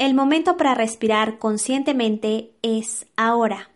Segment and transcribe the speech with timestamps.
[0.00, 3.68] El momento para respirar conscientemente es ahora.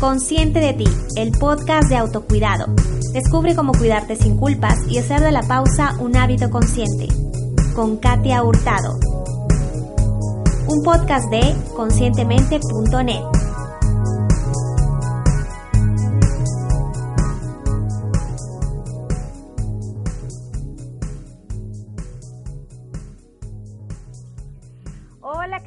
[0.00, 2.64] Consciente de ti, el podcast de autocuidado.
[3.12, 7.08] Descubre cómo cuidarte sin culpas y hacer de la pausa un hábito consciente.
[7.76, 8.94] Con Katia Hurtado.
[10.66, 13.47] Un podcast de conscientemente.net.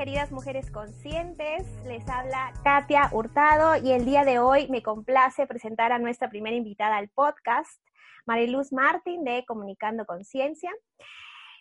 [0.02, 5.91] queridas mujeres conscientes, les habla Katia Hurtado y el día de hoy me complace presentar
[5.91, 7.80] a nuestra primera invitada al podcast,
[8.25, 10.71] Mariluz Martín de Comunicando Conciencia.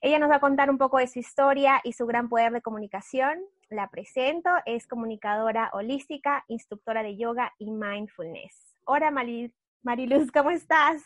[0.01, 2.63] Ella nos va a contar un poco de su historia y su gran poder de
[2.63, 3.41] comunicación.
[3.69, 8.75] La presento, es comunicadora holística, instructora de yoga y mindfulness.
[8.87, 9.11] Hola
[9.83, 11.03] Mariluz, ¿cómo estás?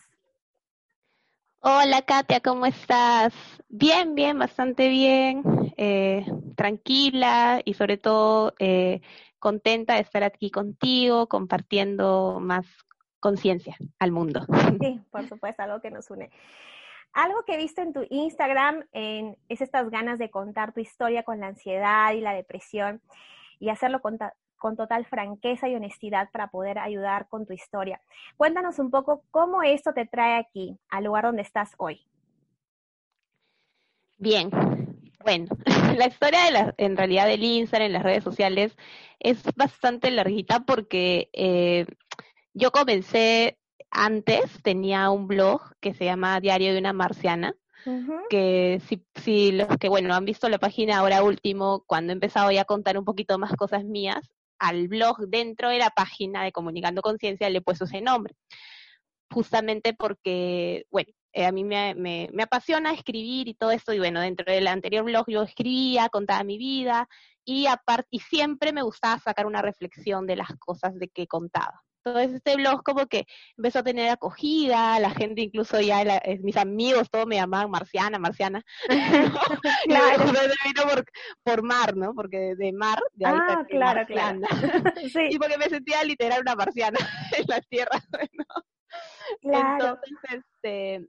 [1.66, 3.32] Hola Katia, ¿cómo estás?
[3.70, 5.42] Bien, bien, bastante bien,
[5.78, 6.26] eh,
[6.56, 9.00] tranquila y sobre todo eh,
[9.38, 12.66] contenta de estar aquí contigo, compartiendo más
[13.18, 14.44] conciencia al mundo.
[14.78, 16.28] Sí, por supuesto, algo que nos une.
[17.14, 21.40] Algo que he visto en tu Instagram es estas ganas de contar tu historia con
[21.40, 23.00] la ansiedad y la depresión
[23.58, 24.18] y hacerlo con,
[24.56, 28.00] con total franqueza y honestidad para poder ayudar con tu historia.
[28.36, 32.06] Cuéntanos un poco cómo esto te trae aquí, al lugar donde estás hoy.
[34.18, 34.50] Bien,
[35.24, 35.46] bueno,
[35.98, 38.76] la historia de la, en realidad del Instagram en las redes sociales
[39.18, 41.86] es bastante larguita porque eh,
[42.52, 43.58] yo comencé
[43.90, 47.54] antes, tenía un blog que se llama Diario de una Marciana,
[48.30, 52.50] que si, si, los que, bueno, han visto la página ahora último, cuando he empezado
[52.50, 54.32] ya a contar un poquito más cosas mías,
[54.68, 58.34] al blog dentro de la página de Comunicando Conciencia le he puesto ese nombre.
[59.30, 64.52] Justamente porque, bueno, eh, a mí me, apasiona escribir y todo esto, y bueno, dentro
[64.52, 67.08] del anterior blog yo escribía, contaba mi vida,
[67.44, 71.82] y, aparte, y siempre me gustaba sacar una reflexión de las cosas de que contaba.
[72.04, 73.26] Entonces este blog como que
[73.56, 78.18] empezó a tener acogida, la gente incluso ya, eh, mis amigos todos me llamaban Marciana,
[78.18, 78.62] Marciana.
[79.86, 80.24] claro.
[80.64, 81.04] vino por,
[81.42, 82.14] por mar, ¿no?
[82.14, 84.40] Porque de mar, de ahí ah, claro, claro.
[85.12, 85.28] sí.
[85.30, 86.98] Y porque me sentía literal una marciana
[87.36, 87.98] en la tierra,
[88.32, 88.44] ¿no?
[89.40, 89.98] Claro.
[90.04, 91.08] Entonces, este,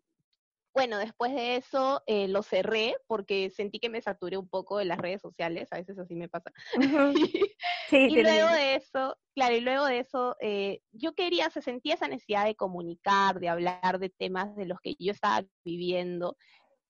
[0.75, 4.83] bueno, después de eso eh, lo cerré porque sentí que me saturé un poco de
[4.83, 6.51] las redes sociales, a veces así me pasa.
[7.89, 11.93] sí, y luego de eso, claro, y luego de eso, eh, yo quería, se sentía
[11.93, 16.35] esa necesidad de comunicar, de hablar de temas de los que yo estaba viviendo.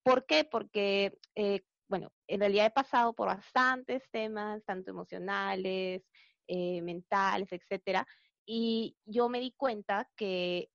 [0.04, 0.46] ¿Por qué?
[0.46, 6.02] Porque, eh, bueno, en realidad he pasado por bastantes temas, tanto emocionales,
[6.48, 8.08] mentales, etcétera,
[8.46, 10.70] y yo me di cuenta que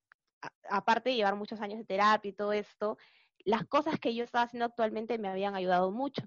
[0.68, 2.96] aparte de llevar muchos años de terapia y todo esto,
[3.44, 6.22] las cosas que yo estaba haciendo actualmente me habían ayudado mucho.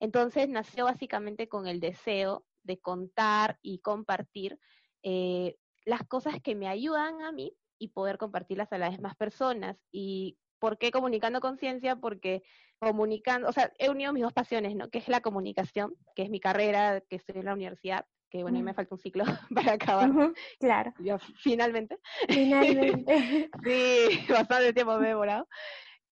[0.00, 4.58] Entonces nació básicamente con el deseo de contar y compartir
[5.02, 9.76] eh, las cosas que me ayudan a mí y poder compartirlas a las demás personas.
[9.90, 11.96] ¿Y por qué comunicando conciencia?
[11.96, 12.42] Porque
[12.78, 14.90] comunicando, o sea, he unido mis dos pasiones, ¿no?
[14.90, 18.58] Que es la comunicación, que es mi carrera, que estoy en la universidad, que bueno,
[18.58, 20.10] a mí me falta un ciclo para acabar.
[20.58, 20.92] claro.
[21.36, 21.98] finalmente.
[22.28, 23.50] Finalmente.
[23.64, 25.48] sí, bastante tiempo me he demorado.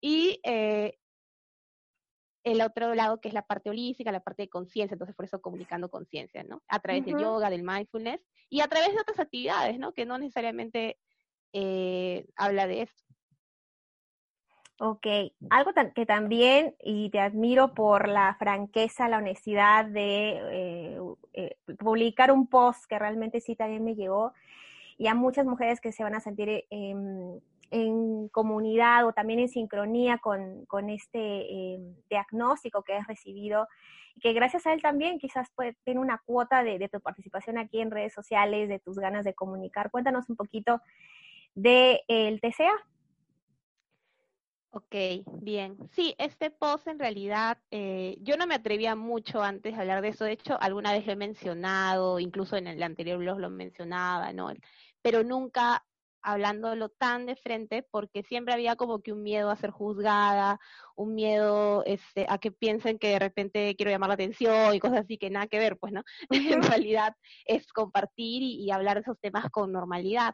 [0.02, 0.98] Y eh,
[2.44, 5.42] el otro lado que es la parte holística, la parte de conciencia, entonces por eso
[5.42, 6.62] comunicando conciencia, ¿no?
[6.68, 9.94] A través del yoga, del mindfulness y a través de otras actividades, ¿no?
[9.94, 11.00] Que no necesariamente
[11.54, 13.04] eh, habla de esto.
[14.86, 15.08] Ok,
[15.50, 21.00] algo que también, y te admiro por la franqueza, la honestidad de eh,
[21.32, 24.34] eh, publicar un post que realmente sí también me llegó,
[24.98, 27.40] y a muchas mujeres que se van a sentir em,
[27.72, 33.70] en comunidad o también en sincronía con, este em, diagnóstico que has recibido,
[34.16, 37.58] y que gracias a él también quizás puede tener una cuota de, de tu participación
[37.58, 39.92] aquí en redes sociales, de tus ganas de comunicar.
[39.92, 40.82] Cuéntanos un poquito
[41.56, 42.93] del de, TCA.
[44.76, 44.96] Ok,
[45.40, 45.78] bien.
[45.92, 50.08] Sí, este post en realidad, eh, yo no me atrevía mucho antes a hablar de
[50.08, 50.26] eso.
[50.26, 54.52] De hecho, alguna vez lo he mencionado, incluso en el anterior blog lo mencionaba, ¿no?
[55.04, 55.86] Pero nunca
[56.24, 60.60] hablándolo tan de frente porque siempre había como que un miedo a ser juzgada,
[60.96, 65.02] un miedo este, a que piensen que de repente quiero llamar la atención y cosas
[65.02, 66.04] así que nada que ver, pues, ¿no?
[66.62, 67.16] en realidad
[67.46, 70.34] es compartir y, hablar de esos temas con normalidad.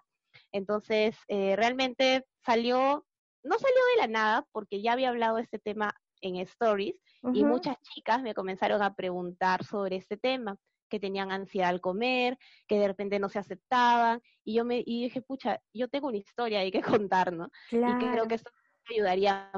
[0.54, 3.06] Entonces, eh, realmente salió,
[3.44, 6.96] no salió de la nada porque ya había hablado de este tema en stories
[7.34, 10.58] y muchas chicas me comenzaron a preguntar sobre este tema
[10.90, 12.38] que tenían ansiedad al comer,
[12.68, 16.18] que de repente no se aceptaban, y yo me y dije, pucha, yo tengo una
[16.18, 17.50] historia hay que contar, ¿no?
[17.72, 18.52] Y creo que esto
[18.90, 19.52] ayudaría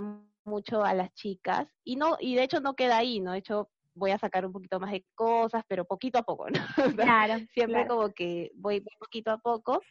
[0.44, 3.32] mucho a las chicas, y no, y de hecho no queda ahí, ¿no?
[3.32, 6.60] De hecho, voy a sacar un poquito más de cosas, pero poquito a poco, ¿no?
[7.28, 7.46] Claro.
[7.54, 9.82] Siempre como que voy poquito a poco.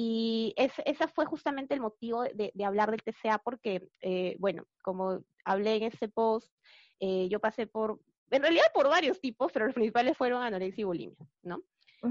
[0.00, 5.74] Y ese fue justamente el motivo de, hablar del TCA, porque, eh, bueno, como hablé
[5.74, 6.52] en ese post,
[7.00, 7.98] eh, yo pasé por
[8.30, 11.64] en realidad por varios tipos, pero los principales fueron anorexia y bulimia, ¿no?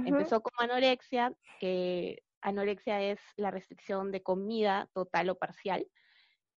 [0.06, 5.88] Empezó como anorexia, que anorexia es la restricción de comida total o parcial,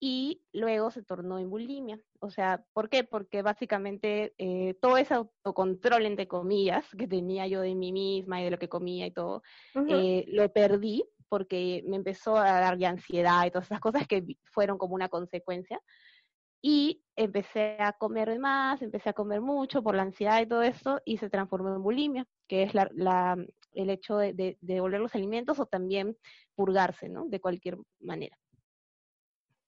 [0.00, 2.00] y luego se tornó en bulimia.
[2.20, 3.04] O sea, ¿por qué?
[3.04, 8.44] Porque básicamente eh, todo ese autocontrol, entre comillas, que tenía yo de mí misma y
[8.44, 9.42] de lo que comía y todo,
[9.90, 14.24] eh, lo perdí porque me empezó a dar ya ansiedad y todas esas cosas que
[14.44, 15.80] fueron como una consecuencia
[16.60, 21.00] y empecé a comer más, empecé a comer mucho por la ansiedad y todo eso,
[21.04, 23.36] y se transformó en bulimia, que es la,
[23.72, 26.16] el hecho de, de, devolver los alimentos o también
[26.56, 27.26] purgarse, ¿no?
[27.26, 28.36] De cualquier manera.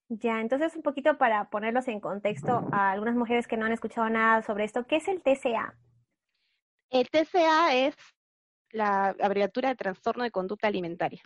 [0.08, 4.10] Ya, entonces un poquito para ponerlos en contexto a algunas mujeres que no han escuchado
[4.10, 5.78] nada sobre esto, ¿qué es el TCA?
[6.90, 7.94] El TCA es
[8.72, 11.22] la abreviatura de trastorno de conducta alimentaria.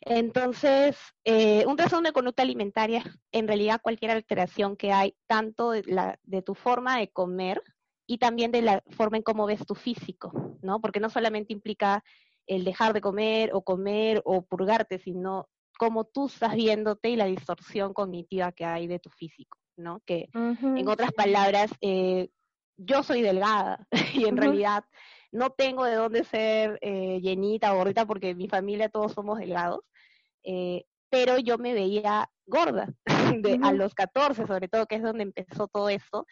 [0.00, 3.02] Entonces, eh, un trastorno de conducta alimentaria,
[3.32, 7.62] en realidad cualquier alteración que hay, tanto de, la, de tu forma de comer
[8.06, 10.80] y también de la forma en cómo ves tu físico, ¿no?
[10.80, 12.04] Porque no solamente implica
[12.46, 15.48] el dejar de comer o comer o purgarte, sino
[15.78, 20.00] cómo tú estás viéndote y la distorsión cognitiva que hay de tu físico, ¿no?
[20.04, 22.28] Que, en otras palabras, eh,
[22.76, 24.84] yo soy delgada y en realidad
[25.34, 29.80] no tengo de dónde ser eh, llenita o gordita porque mi familia todos somos delgados,
[30.44, 32.94] eh, pero yo me veía gorda
[33.42, 36.24] de, a los 14 sobre todo, que es donde empezó todo esto.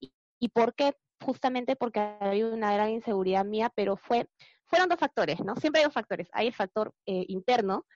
[0.00, 0.94] ¿Y, por qué?
[1.22, 4.26] Justamente porque había una gran inseguridad mía, pero fue,
[4.64, 5.56] fueron dos factores, ¿no?
[5.56, 6.28] Siempre hay dos factores.
[6.32, 7.86] Hay el factor eh, interno,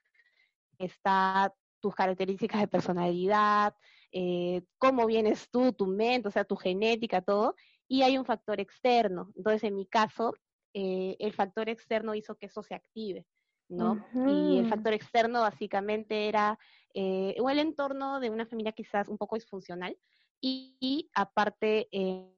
[0.79, 3.75] está tus características de personalidad,
[4.13, 7.55] eh, cómo vienes tú, tu mente, o sea, tu genética, todo,
[7.88, 9.32] y hay un factor externo.
[9.35, 10.35] Entonces, en mi caso,
[10.75, 13.26] eh, el factor externo hizo que eso se active,
[13.69, 14.06] ¿no?
[14.14, 16.58] Y el factor externo básicamente era
[16.94, 19.96] eh, el entorno de una familia quizás un poco disfuncional
[20.40, 22.35] y, aparte, eh,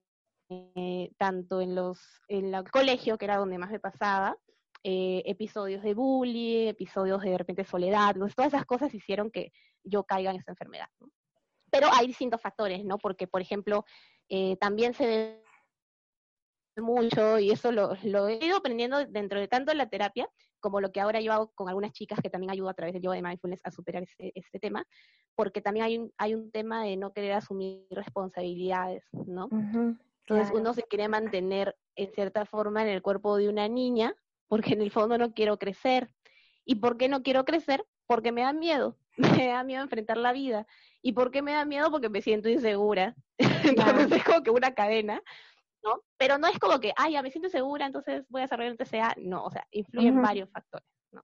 [1.18, 4.36] tanto en los en el colegio, que era donde más me pasaba,
[4.82, 9.52] episodios de bullying, episodios de, de repente soledad, todas esas cosas hicieron que
[9.84, 10.88] yo caiga en esa enfermedad.
[11.70, 12.98] Pero hay distintos factores, ¿no?
[12.98, 13.84] Porque, por ejemplo,
[14.30, 15.42] eh, también se ve
[16.76, 17.94] mucho, y eso lo,
[18.28, 20.28] he ido aprendiendo dentro de tanto la terapia,
[20.60, 23.02] como lo que ahora yo hago con algunas chicas que también ayudo a través del
[23.02, 24.86] yoga de mindfulness a superar este, este tema,
[25.34, 29.48] porque también hay un, hay un tema de no querer asumir responsabilidades, ¿no?
[30.26, 34.14] Entonces uno se quiere mantener en cierta forma en el cuerpo de una niña,
[34.46, 36.14] porque en el fondo no quiero crecer.
[36.64, 37.84] ¿Y por qué no quiero crecer?
[38.10, 38.96] Porque me da miedo,
[39.44, 40.66] me da miedo enfrentar la vida.
[41.00, 41.92] ¿Y por qué me da miedo?
[41.92, 43.14] Porque me siento insegura.
[43.38, 45.22] entonces es como que una cadena,
[45.84, 46.02] ¿no?
[46.16, 48.78] Pero no es como que, ay, ya me siento segura, entonces voy a desarrollar un
[48.78, 49.14] TCA.
[49.18, 51.22] No, o sea, influyen varios factores, ¿no?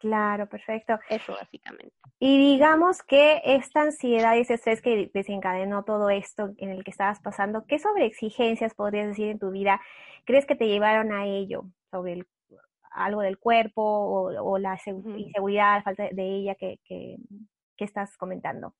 [0.00, 0.98] Claro, perfecto.
[1.08, 1.94] Eso básicamente.
[2.18, 6.90] Y digamos que esta ansiedad y ese estrés que desencadenó todo esto en el que
[6.90, 9.80] estabas pasando, ¿qué sobre exigencias podrías decir en tu vida
[10.26, 11.64] crees que te llevaron a ello?
[11.90, 12.26] Sobre
[13.04, 17.16] algo del cuerpo o, la inseguridad, la falta de ella que, que,
[17.78, 18.74] estás comentando.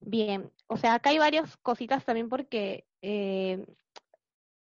[0.00, 3.64] Bien, o sea, acá hay varias cositas también porque eh,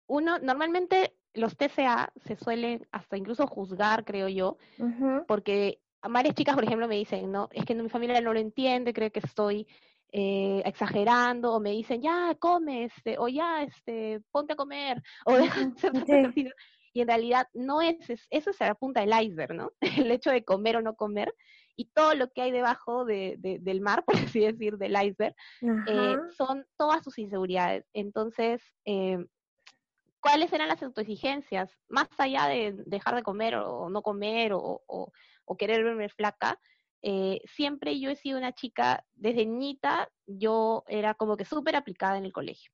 [0.07, 4.57] uno, normalmente los TCA se suelen hasta incluso juzgar, creo yo,
[5.27, 8.95] porque varias chicas, por ejemplo, me dicen, no, es que mi familia no lo entiende,
[8.95, 9.67] cree que estoy
[10.13, 15.35] eh, exagerando, o me dicen, ya, come, este, o ya, este, ponte a comer, o
[15.35, 16.55] deja de hacer.
[16.95, 19.73] Y en realidad no es, eso es la punta del iceberg, ¿no?
[20.07, 21.35] El hecho de comer o no comer
[21.77, 25.35] y todo lo que hay debajo de, del mar, por así decir, del iceberg,
[25.89, 27.85] eh, son todas sus inseguridades.
[27.93, 29.19] Entonces, eh,
[30.21, 31.77] ¿cuáles eran las autoexigencias?
[31.89, 36.61] Más allá de dejar de comer o no comer o, o, querer verme flaca,
[37.03, 42.17] eh, siempre yo he sido una chica, desde niñita, yo era como que súper aplicada
[42.19, 42.71] en el colegio.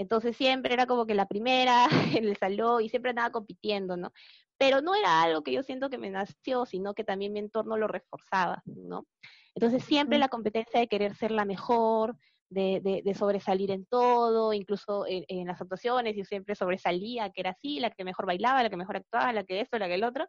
[0.00, 4.12] Entonces siempre era como que la primera en el salón y siempre andaba compitiendo, ¿no?
[4.60, 7.78] pero no era algo que yo siento que me nació, sino que también mi entorno
[7.78, 9.06] lo reforzaba, ¿no?
[9.54, 12.14] Entonces siempre la competencia de querer ser la mejor,
[12.50, 17.80] de, de, sobresalir en todo, incluso en, las actuaciones, yo siempre sobresalía, que era así,
[17.80, 20.28] la que mejor bailaba, la que mejor actuaba, la que esto, la que el otro,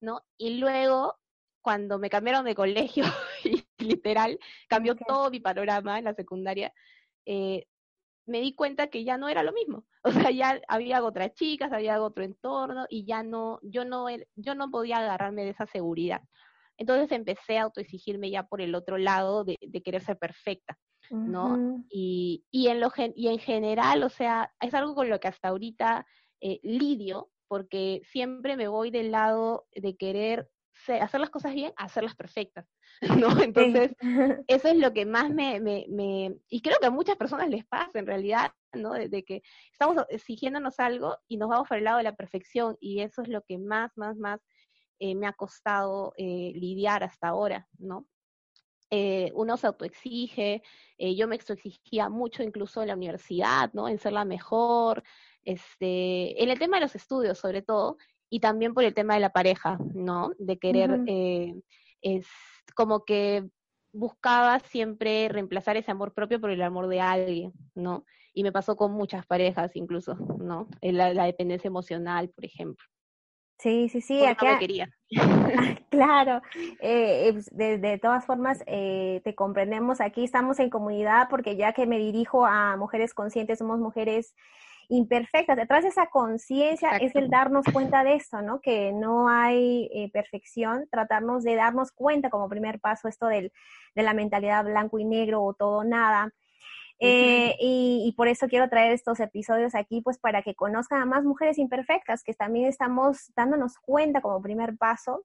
[0.00, 0.20] ¿no?
[0.38, 1.16] Y luego,
[1.60, 3.04] cuando me cambiaron de colegio,
[3.44, 6.72] y literal, cambió todo mi panorama en la secundaria,
[7.26, 7.66] eh,
[8.26, 9.84] me di cuenta que ya no era lo mismo.
[10.06, 14.54] O sea, ya había otras chicas, había otro entorno y ya no, yo no, yo
[14.54, 16.20] no podía agarrarme de esa seguridad.
[16.76, 20.78] Entonces empecé a autoexigirme ya por el otro lado de, de querer ser perfecta.
[21.10, 21.84] ¿no?
[21.90, 25.48] y, y, en lo y en general, o sea, es algo con lo que hasta
[25.48, 26.06] ahorita
[26.40, 30.48] eh, lidio, porque siempre me voy del lado de querer
[30.88, 32.66] hacer las cosas bien, hacerlas perfectas,
[33.28, 33.42] ¿no?
[33.42, 33.94] Entonces,
[34.48, 37.64] eso es lo que más me, me, me, y creo que a muchas personas les
[37.66, 38.92] pasa en realidad, ¿no?
[38.92, 43.00] De, que estamos exigiéndonos algo y nos vamos por el lado de la perfección, y
[43.00, 44.40] eso es lo que más, más, más
[44.98, 48.06] eh, me ha costado eh, lidiar hasta ahora, ¿no?
[48.90, 50.62] Eh, uno se autoexige,
[50.98, 53.88] yo me exigía mucho incluso en la universidad, ¿no?
[53.88, 55.02] En ser la mejor,
[55.42, 57.96] este, en el tema de los estudios sobre todo,
[58.34, 60.32] y también por el tema de la pareja, ¿no?
[60.40, 61.54] De querer, eh,
[62.02, 62.26] es
[62.74, 63.48] como que
[63.92, 68.04] buscaba siempre reemplazar ese amor propio por el amor de alguien, ¿no?
[68.32, 70.66] Y me pasó con muchas parejas incluso, ¿no?
[70.82, 72.84] La, la dependencia emocional, por ejemplo.
[73.60, 74.24] Sí, sí, sí.
[74.24, 74.58] Acá...
[74.58, 74.90] quería.
[75.90, 76.42] claro,
[76.80, 80.00] eh, pues, de, todas formas eh, te comprendemos.
[80.00, 84.34] Aquí estamos en comunidad porque ya que me dirijo a mujeres conscientes, somos mujeres
[84.88, 85.56] imperfectas.
[85.56, 88.60] Detrás de esa conciencia es el darnos cuenta de eso, ¿no?
[88.60, 93.52] Que no hay eh, perfección, tratarnos de darnos cuenta como primer paso esto del,
[93.94, 96.32] de la mentalidad blanco y negro o todo nada.
[97.00, 101.24] Eh, y, por eso quiero traer estos episodios aquí, pues para que conozcan a más
[101.24, 105.24] mujeres imperfectas, que también estamos dándonos cuenta como primer paso,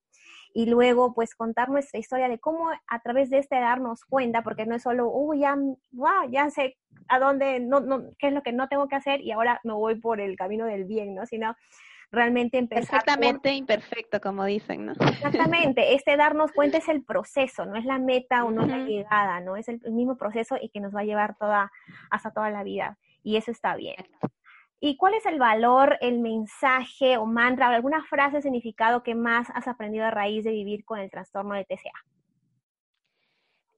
[0.53, 4.65] y luego pues contar nuestra historia de cómo a través de este darnos cuenta, porque
[4.65, 5.55] no es solo, uy, ya,
[5.91, 6.77] wow, ya sé
[7.07, 9.73] a dónde, no, no, qué es lo que no tengo que hacer y ahora me
[9.73, 11.25] voy por el camino del bien, ¿no?
[11.25, 11.55] Sino
[12.11, 13.03] realmente empezar.
[13.03, 14.93] Perfectamente imperfecto, como dicen, ¿no?
[14.93, 18.77] Exactamente, este darnos cuenta es el proceso, no es la meta o no es la
[18.77, 19.55] llegada, ¿no?
[19.55, 21.71] Es el, mismo proceso y que nos va a llevar toda,
[22.09, 22.97] hasta toda la vida.
[23.21, 24.05] Y eso está bien.
[24.79, 29.49] ¿Y cuál es el valor, el mensaje o mantra o alguna frase significado que más
[29.53, 31.91] has aprendido a raíz de vivir con el trastorno de TCA?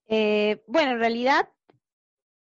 [0.08, 1.50] Eh, bueno, en realidad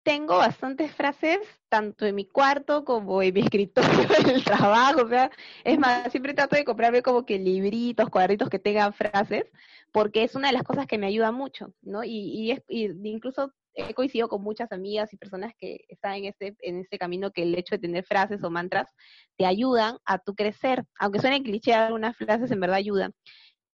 [0.08, 1.38] tengo bastantes frases,
[1.68, 5.30] tanto en mi cuarto como en mi escritorio, en el trabajo, o sea,
[5.64, 9.44] es más, siempre trato de comprarme como que libritos, cuadritos que tengan frases,
[9.92, 12.04] porque es una de las cosas que me ayuda mucho, ¿no?
[12.04, 16.78] Y, y, incluso he coincidido con muchas amigas y personas que están en este, en
[16.80, 18.90] este camino que el hecho de tener frases o mantras
[19.36, 23.12] te ayudan a tu crecer, aunque suenen cliché, algunas frases en verdad ayudan.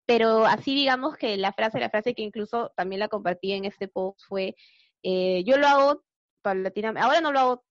[0.06, 3.88] Pero así digamos que la frase, la frase que incluso también la compartí en este
[3.88, 4.56] post fue,
[5.04, 6.04] eh, yo lo hago
[6.46, 7.64] Ahora no lo hago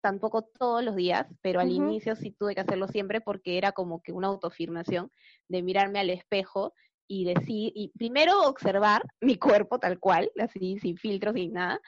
[0.00, 4.02] tampoco todos los días, pero al inicio sí tuve que hacerlo siempre porque era como
[4.02, 5.10] que una autoafirmación
[5.48, 6.72] de mirarme al espejo
[7.10, 11.80] y decir, y primero observar mi cuerpo tal cual, así sin filtros, sin nada,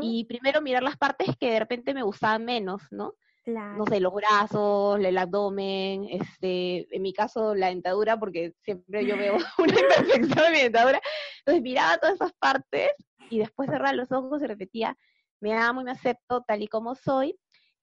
[0.00, 3.14] y primero mirar las partes que de repente me gustaban menos, ¿no?
[3.44, 9.16] No sé, los brazos, el abdomen, este, en mi caso la dentadura, porque siempre yo
[9.16, 11.00] veo una imperfección en mi dentadura.
[11.38, 12.90] Entonces miraba todas esas partes
[13.30, 14.96] y después cerraba los ojos y repetía,
[15.40, 17.38] me amo y me acepto tal y como soy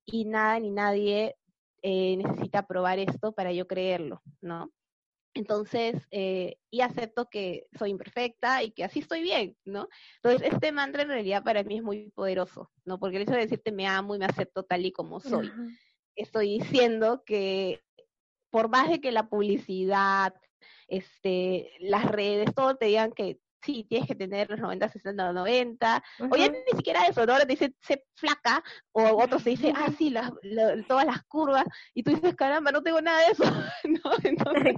[0.05, 1.35] y nada ni nadie
[1.81, 4.71] eh, necesita probar esto para yo creerlo, ¿no?
[5.35, 9.89] Entonces, eh, y acepto que soy imperfecta y que así estoy bien, ¿no?
[10.23, 12.99] Entonces, este mantra en realidad para mí es muy poderoso, ¿no?
[12.99, 15.51] Porque el hecho de decirte me amo y me acepto tal y como soy,
[16.15, 17.83] estoy diciendo que
[18.49, 20.33] por más de que la publicidad,
[20.87, 26.03] este, las redes, todo te digan que sí, tienes que tener los 90, 60, 90,
[26.31, 27.33] o ya ni siquiera eso, ¿no?
[27.33, 30.31] ahora te dice, sé flaca, o otros te dice, ah, sí, las,
[30.87, 33.43] todas las curvas, y tú dices, caramba, no tengo nada de eso,
[34.03, 34.11] ¿no?
[34.23, 34.75] Entonces,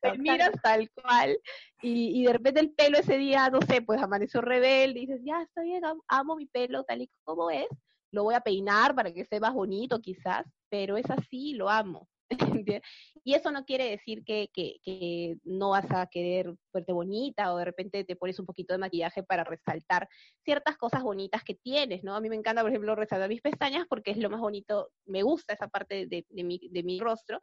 [0.00, 1.38] te miras tal cual,
[1.80, 5.20] y, y, de repente el pelo ese día, no sé, pues amaneció rebelde, y dices,
[5.24, 7.68] ya, está bien, amo mi pelo tal y como es,
[8.12, 12.08] lo voy a peinar para que esté más bonito quizás, pero es así, lo amo.
[13.24, 17.64] y eso no quiere decir que, que, no vas a querer verte bonita o de
[17.64, 20.08] repente te pones un poquito de maquillaje para resaltar
[20.44, 22.14] ciertas cosas bonitas que tienes, ¿no?
[22.14, 25.22] A mí me encanta, por ejemplo, resaltar mis pestañas porque es lo más bonito, me
[25.22, 27.40] gusta esa parte de, de, mi, de mi rostro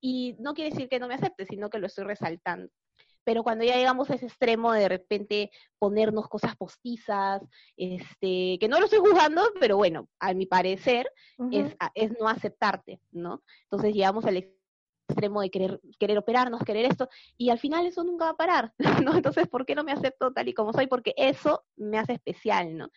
[0.00, 2.70] y no quiere decir que no me acepte, sino que lo estoy resaltando
[3.24, 7.42] pero cuando ya llegamos a ese extremo de de repente ponernos cosas postizas,
[7.76, 11.10] este, que no lo estoy juzgando, pero bueno, a mi parecer
[11.50, 13.42] es, es no aceptarte, ¿no?
[13.64, 14.38] Entonces llegamos al
[15.10, 18.72] extremo de querer, querer operarnos, querer esto, y al final eso nunca va a parar,
[19.04, 19.14] ¿no?
[19.14, 20.86] Entonces, ¿por qué no me acepto tal y como soy?
[20.86, 22.88] Porque eso me hace especial, ¿no?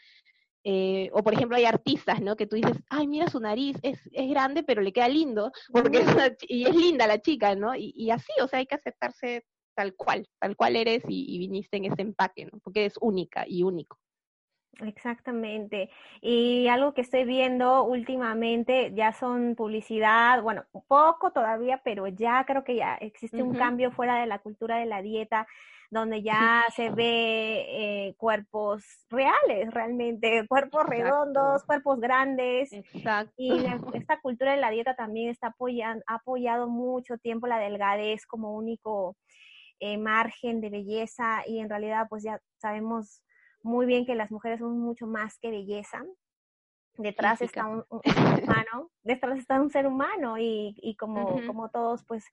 [0.65, 2.37] Eh, o por ejemplo hay artistas, ¿no?
[2.37, 5.97] Que tú dices, ay, mira su nariz, es, es grande, pero le queda lindo, porque
[5.97, 6.05] es
[6.47, 7.75] y es linda la chica, ¿no?
[7.75, 11.39] Y, y, así, o sea, hay que aceptarse tal cual, tal cual eres y, y
[11.39, 12.59] viniste en ese empaque, ¿no?
[12.59, 13.97] Porque es única y único.
[14.81, 15.89] Exactamente.
[16.21, 22.43] Y algo que estoy viendo últimamente ya son publicidad, bueno, un poco todavía, pero ya
[22.45, 25.47] creo que ya existe un cambio fuera de la cultura de la dieta,
[25.91, 32.73] donde ya se ve eh, cuerpos reales, realmente, cuerpos redondos, cuerpos grandes.
[32.73, 33.33] Exacto.
[33.37, 33.51] Y
[33.93, 38.55] esta cultura de la dieta también está apoyando, ha apoyado mucho tiempo la delgadez como
[38.55, 39.15] único
[39.85, 43.21] eh, margen de belleza y en realidad pues ya sabemos
[43.63, 46.01] muy bien que las mujeres son mucho más que belleza.
[46.95, 48.01] Detrás está un, un,
[48.43, 51.47] humano, detrás está un ser humano y, y como, uh -huh.
[51.47, 52.23] como todos, pues,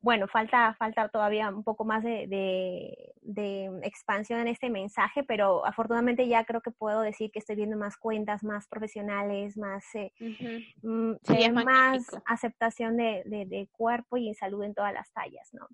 [0.00, 5.66] bueno, falta, falta todavía un poco más de, de, de, expansión en este mensaje, pero
[5.66, 10.12] afortunadamente ya creo que puedo decir que estoy viendo más cuentas, más profesionales, más, eh,
[10.20, 11.18] uh -huh.
[11.24, 15.66] sí, eh, más aceptación de, de, cuerpo y salud en todas las tallas, ¿no?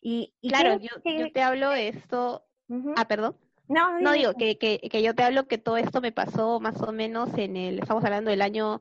[0.00, 2.44] Y, y claro, yo, que, yo, te hablo esto.
[2.68, 2.94] Uh -huh.
[2.96, 3.36] Ah, perdón.
[3.68, 6.80] No, no digo que, que, que, yo te hablo que todo esto me pasó más
[6.82, 8.80] o menos en el, estamos hablando del año,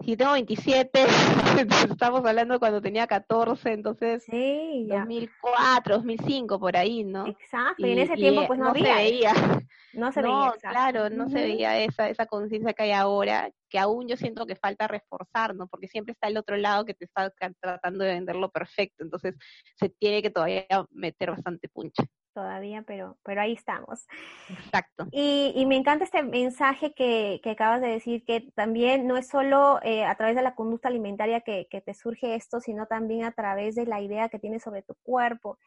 [0.00, 1.04] si tengo 27,
[1.90, 5.00] estamos hablando cuando tenía 14, entonces sí, ya.
[5.00, 7.26] 2004, 2005, por ahí, ¿no?
[7.26, 8.94] Exacto, y, y en ese tiempo pues no, no había.
[8.96, 9.32] Se veía.
[9.94, 10.46] No se no, veía.
[10.54, 10.70] Exacto.
[10.70, 11.32] Claro, no uh -huh.
[11.32, 15.54] se veía esa, esa conciencia que hay ahora, que aún yo siento que falta reforzar,
[15.54, 15.66] ¿no?
[15.66, 17.30] Porque siempre está el otro lado que te está
[17.60, 19.34] tratando de vender lo perfecto, entonces
[19.76, 24.06] se tiene que todavía meter bastante puncha todavía, pero, pero ahí estamos.
[24.48, 25.06] Exacto.
[25.10, 29.28] Y, y me encanta este mensaje que, que, acabas de decir, que también no es
[29.28, 33.24] solo eh, a través de la conducta alimentaria que, que, te surge esto, sino también
[33.24, 35.58] a través de la idea que tienes sobre tu cuerpo.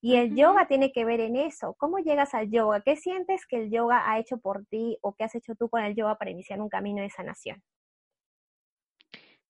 [0.00, 0.40] Y el uh -huh.
[0.40, 1.74] yoga tiene que ver en eso.
[1.78, 2.80] ¿Cómo llegas al yoga?
[2.80, 5.82] ¿Qué sientes que el yoga ha hecho por ti o qué has hecho tú con
[5.82, 7.62] el yoga para iniciar un camino de sanación?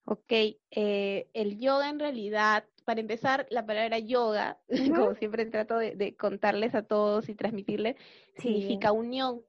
[0.07, 0.33] Ok,
[0.71, 4.95] eh, el yoga en realidad para empezar, la palabra yoga, uh -huh.
[4.95, 7.97] como siempre trato de, de, contarles a todos y transmitirles,
[8.37, 8.49] sí.
[8.49, 9.43] significa unión.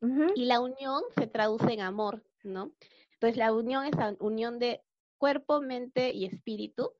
[0.00, 0.32] Uh -huh.
[0.34, 2.72] Y la unión se traduce en amor, ¿no?
[3.14, 4.82] Entonces la unión es la unión de
[5.16, 6.92] cuerpo, mente y espíritu.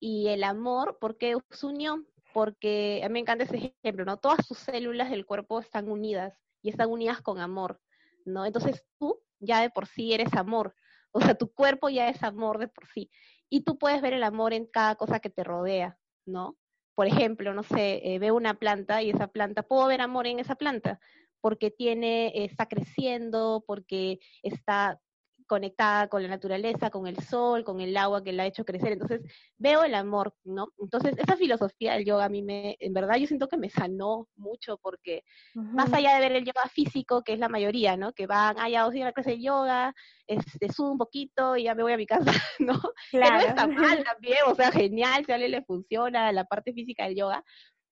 [0.00, 2.06] Y el amor, ¿por qué es unión?
[2.32, 4.16] Porque a mí me encanta ese ejemplo, ¿no?
[4.18, 7.80] Todas sus células del cuerpo están unidas y están unidas con amor,
[8.24, 8.46] ¿no?
[8.46, 10.74] Entonces tú ya de por sí eres amor.
[11.16, 13.10] O sea, tu cuerpo ya es amor de por sí
[13.48, 16.58] y tú puedes ver el amor en cada cosa que te rodea, ¿no?
[16.94, 20.40] Por ejemplo, no sé, eh, veo una planta y esa planta, puedo ver amor en
[20.40, 21.00] esa planta
[21.40, 25.00] porque tiene, está creciendo, porque está
[25.46, 28.92] conectada con la naturaleza, con el sol, con el agua que la ha hecho crecer.
[28.92, 29.22] Entonces,
[29.58, 30.68] veo el amor, ¿no?
[30.78, 34.28] Entonces, esa filosofía del yoga a mí me, en verdad, yo siento que me sanó
[34.36, 35.22] mucho porque
[35.54, 35.72] uh -huh.
[35.72, 38.12] más allá de ver el yoga físico, que es la mayoría, ¿no?
[38.12, 39.94] Que van, ah, ya días a clase de yoga,
[40.26, 42.24] este, subo un poquito y ya me voy a mi casa,
[42.58, 42.80] ¿no?
[43.10, 43.38] Claro.
[43.38, 43.66] Que no está
[44.00, 47.44] mal también, o sea, genial, si a alguien le funciona la parte física del yoga,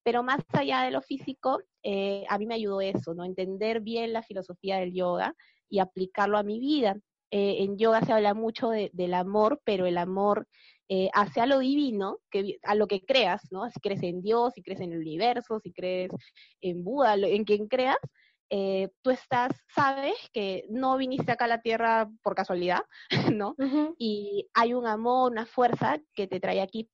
[0.03, 3.25] pero más allá de lo físico, eh, a mí me ayudó eso, ¿no?
[3.25, 5.35] Entender bien la filosofía del yoga
[5.71, 6.97] y aplicarlo a mi vida
[7.37, 10.47] eh, en yoga se habla mucho de, del amor, pero el amor
[10.89, 13.69] eh, hacia lo divino, que, a lo que creas, ¿no?
[13.71, 16.13] Si crees en Dios, si crees en el universo, si crees
[16.61, 17.99] en Buda, en quien creas,
[18.51, 22.83] eh, tú estás, sabes que no viniste acá a la tierra por casualidad,
[23.37, 23.57] ¿no?
[23.59, 23.95] Uh -huh.
[23.99, 26.89] Y hay un amor, una fuerza que te trae aquí.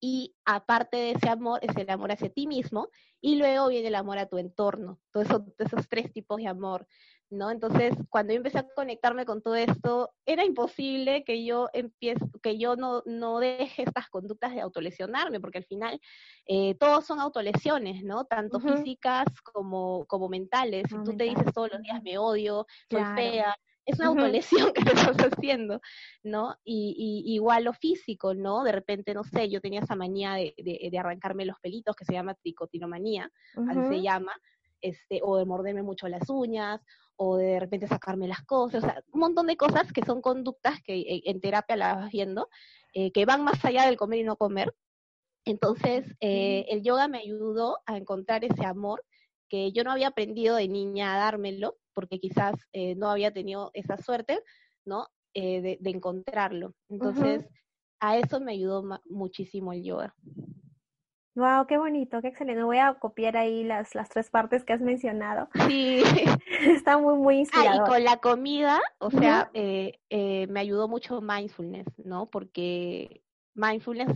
[0.00, 2.88] Y aparte de ese amor, es el amor hacia ti mismo,
[3.20, 4.98] y luego viene el amor a tu entorno.
[5.12, 6.86] Todos esos, esos tres tipos de amor.
[7.30, 7.50] ¿No?
[7.50, 12.58] Entonces, cuando yo empecé a conectarme con todo esto, era imposible que yo empiece, que
[12.58, 16.00] yo no, no deje estas conductas de autolesionarme, porque al final
[16.46, 18.24] eh, todos son autolesiones, ¿no?
[18.24, 18.76] Tanto uh -huh.
[18.76, 20.84] físicas como, como mentales.
[20.88, 23.16] Si tú te dices todos los días me odio, soy claro.
[23.16, 23.56] fea,
[23.88, 25.80] es una autolesión que te estás haciendo,
[26.22, 26.54] ¿no?
[26.64, 28.62] Y, y, igual lo físico, ¿no?
[28.62, 32.04] De repente, no sé, yo tenía esa manía de, de, de arrancarme los pelitos que
[32.04, 33.70] se llama tricotinomanía, uh -huh.
[33.70, 34.32] así se llama,
[34.80, 36.80] este, o de morderme mucho las uñas,
[37.20, 40.80] o de repente sacarme las cosas, o sea, un montón de cosas que son conductas
[40.82, 42.48] que eh, en terapia las vas viendo,
[42.94, 44.72] eh, que van más allá del comer y no comer.
[45.44, 49.04] Entonces, eh, el yoga me ayudó a encontrar ese amor
[49.48, 53.72] que yo no había aprendido de niña a dármelo, porque quizás eh, no había tenido
[53.74, 54.40] esa suerte,
[54.84, 55.08] ¿no?
[55.34, 56.74] De, de, encontrarlo.
[56.88, 57.60] Entonces, uh -huh.
[58.00, 60.14] a eso me ayudó muchísimo el yoga.
[61.38, 62.64] Wow, qué bonito, qué excelente.
[62.64, 65.48] Voy a copiar ahí las, las tres partes que has mencionado.
[65.68, 66.02] Sí.
[66.62, 67.82] Está muy, muy inspirador.
[67.82, 69.60] Ah, y con la comida, o sea, uh -huh.
[69.60, 72.26] eh, eh, me ayudó mucho mindfulness, ¿no?
[72.26, 73.22] Porque
[73.54, 74.08] mindfulness,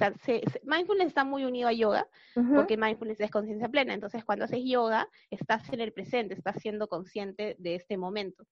[0.65, 2.09] mindfulness está muy unido a yoga,
[2.55, 3.95] porque mindfulness es conciencia plena.
[3.95, 8.45] Entonces, cuando haces yoga, estás en el presente, estás siendo consciente de este momento.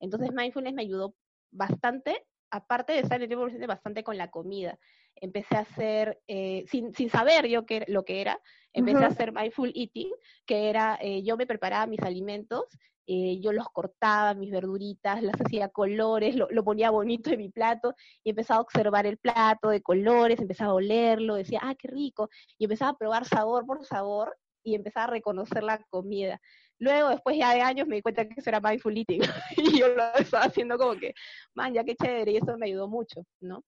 [0.00, 1.14] Entonces, mindfulness me ayudó
[1.52, 4.78] bastante, aparte de estar en el tiempo presente, bastante con la comida.
[5.16, 8.40] Empecé a hacer, eh, sin, sin, saber yo qué, lo que era,
[8.72, 10.10] empecé a hacer mindful eating,
[10.44, 12.66] que era, eh, yo me preparaba mis alimentos
[13.08, 17.94] eh, yo los cortaba, mis verduritas, las hacía colores, lo, ponía bonito en mi plato
[18.24, 22.28] y empezaba a observar el plato de colores, empezaba a olerlo, decía, ah, qué rico,
[22.58, 26.40] y empezaba a probar sabor por sabor y empezaba a reconocer la comida.
[26.78, 29.22] Luego, después ya de años, me di cuenta que eso era mindful eating
[29.56, 31.14] y yo lo estaba haciendo como que,
[31.54, 33.64] man, ya qué chévere, y eso me ayudó mucho, ¿no?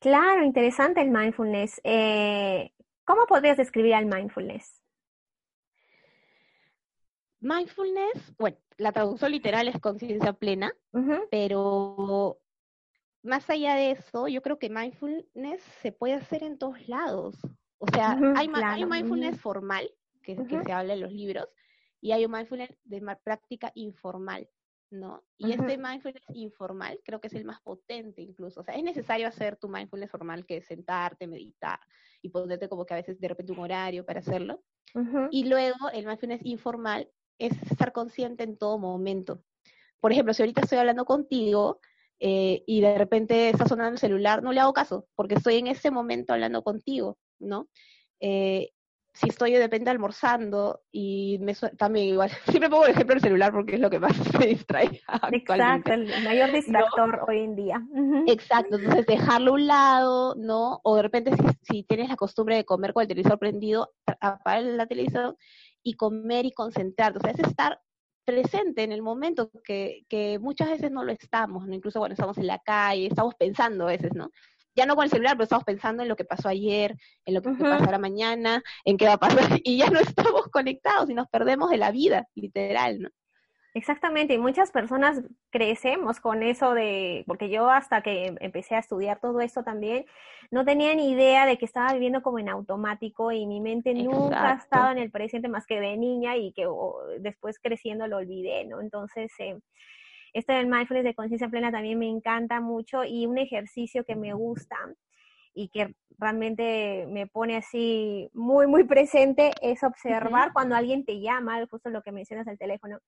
[0.00, 1.80] Claro, interesante el mindfulness.
[1.84, 2.72] Eh,
[3.04, 4.82] ¿Cómo podrías describir al mindfulness?
[7.40, 10.72] Mindfulness, bueno, la traducción literal es conciencia plena,
[11.30, 12.40] pero
[13.22, 17.36] más allá de eso, yo creo que mindfulness se puede hacer en todos lados.
[17.78, 18.48] O sea, hay,
[18.82, 19.88] un mindfulness formal,
[20.22, 21.48] que, que, se habla en los libros,
[22.00, 24.48] y hay un mindfulness de práctica informal,
[24.90, 25.24] ¿no?
[25.36, 28.60] Y este mindfulness informal creo que es el más potente incluso.
[28.60, 31.80] O sea, es necesario hacer tu mindfulness formal, que es sentarte, meditar
[32.22, 34.62] y ponerte como que a veces de repente un horario para hacerlo.
[35.30, 39.42] Y luego el mindfulness informal es estar consciente en todo momento.
[40.00, 41.80] Por ejemplo, si ahorita estoy hablando contigo
[42.20, 45.66] eh, y de repente está sonando el celular, no le hago caso, porque estoy en
[45.66, 47.68] ese momento hablando contigo, ¿no?
[48.20, 48.70] Eh,
[49.18, 53.52] si estoy de repente almorzando y me también igual, siempre pongo el ejemplo del celular
[53.52, 55.02] porque es lo que más me distrae.
[55.32, 57.82] Exacto, el mayor distractor hoy en día.
[58.28, 60.80] Exacto, entonces dejarlo a un lado, ¿no?
[60.84, 64.62] O de repente si, si, tienes la costumbre de comer con el televisor prendido, apagar
[64.62, 65.36] la televisión
[65.82, 67.18] y comer y concentrarte.
[67.18, 67.80] O sea, es estar
[68.24, 71.74] presente en el momento que, que muchas veces no lo estamos, ¿no?
[71.74, 74.30] Incluso cuando estamos en la calle, estamos pensando a veces, ¿no?
[74.78, 77.42] Ya no con el celular, pero estamos pensando en lo que pasó ayer, en lo
[77.42, 81.28] que pasará mañana, en qué va a pasar, y ya no estamos conectados y nos
[81.28, 83.08] perdemos de la vida, literal, ¿no?
[83.74, 89.18] Exactamente, y muchas personas crecemos con eso de, porque yo hasta que empecé a estudiar
[89.20, 90.06] todo esto también,
[90.52, 94.52] no tenía ni idea de que estaba viviendo como en automático y mi mente nunca
[94.52, 96.66] ha estado en el presente más que de niña y que
[97.18, 98.80] después creciendo lo olvidé, ¿no?
[98.80, 99.58] Entonces, eh,
[100.38, 104.32] esto del mindfulness de conciencia plena también me encanta mucho y un ejercicio que me
[104.32, 104.76] gusta
[105.54, 111.64] y que realmente me pone así muy, muy presente es observar cuando alguien te llama,
[111.70, 112.98] justo lo que mencionas el teléfono,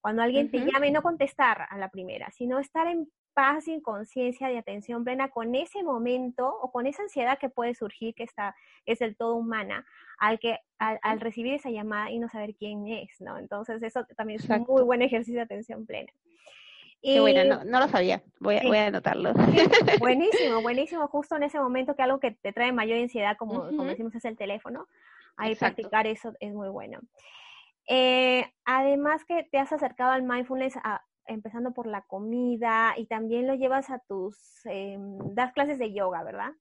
[0.00, 3.80] cuando alguien te llama y no contestar a la primera, sino estar en paz y
[3.80, 8.24] conciencia de atención plena con ese momento o con esa ansiedad que puede surgir, que
[8.24, 8.54] está,
[8.86, 9.86] es del todo humana,
[10.18, 13.38] al, que, al, recibir esa llamada y no saber quién es, ¿no?
[13.38, 16.12] Entonces eso también es un muy buen ejercicio de atención plena.
[17.02, 19.32] Qué bueno, no, lo sabía, voy a, voy a anotarlo.
[20.00, 23.84] buenísimo, buenísimo, justo en ese momento que algo que te trae mayor ansiedad, como, como
[23.84, 24.86] decimos, es el teléfono,
[25.36, 27.00] ahí practicar eso es muy bueno.
[27.88, 30.74] Eh, además que te has acercado al mindfulness
[31.26, 34.36] empezando por la comida y también lo llevas a tus,
[34.66, 36.52] eh, das clases de yoga, ¿verdad?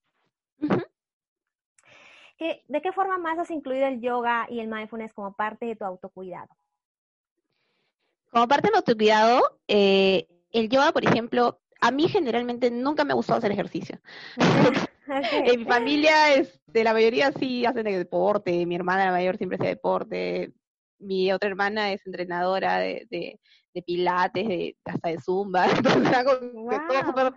[2.39, 5.83] ¿De qué forma más has incluido el yoga y el mindfulness como parte de tu
[5.83, 6.55] autocuidado?
[8.29, 13.13] Como parte de nuestro cuidado, eh, el yoga, por ejemplo, a mí generalmente nunca me
[13.13, 13.99] ha gustado hacer ejercicio.
[15.07, 19.57] en mi familia, es, de la mayoría sí hacen deporte, mi hermana la mayor siempre
[19.59, 20.53] hace deporte,
[20.99, 23.39] mi otra hermana es entrenadora de, de,
[23.81, 27.33] pilates, de, hasta de zumba, entonces hago todo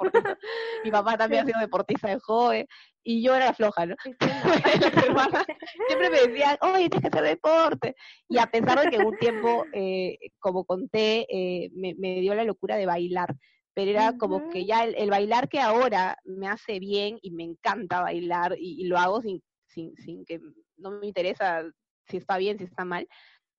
[0.84, 2.66] Mi papá también ha sido deportista de joven,
[3.04, 3.96] y yo era floja, ¿no?
[5.88, 7.94] siempre me decían, oye, tienes que hacer deporte.
[8.28, 12.76] Y a pesar de que un tiempo, eh, como conté, eh, me, dio la locura
[12.76, 13.34] de bailar,
[13.74, 18.02] pero era como que ya el, bailar que ahora me hace bien y me encanta
[18.02, 20.40] bailar y, lo hago sin, sin, sin que
[20.76, 21.64] no me interesa
[22.08, 23.08] si está bien, si está mal,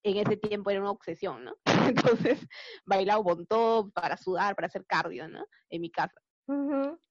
[0.03, 1.55] en ese tiempo era una obsesión, ¿no?
[1.87, 2.45] Entonces
[2.85, 5.45] bailaba un montón para sudar, para hacer cardio, ¿no?
[5.69, 6.13] En mi casa.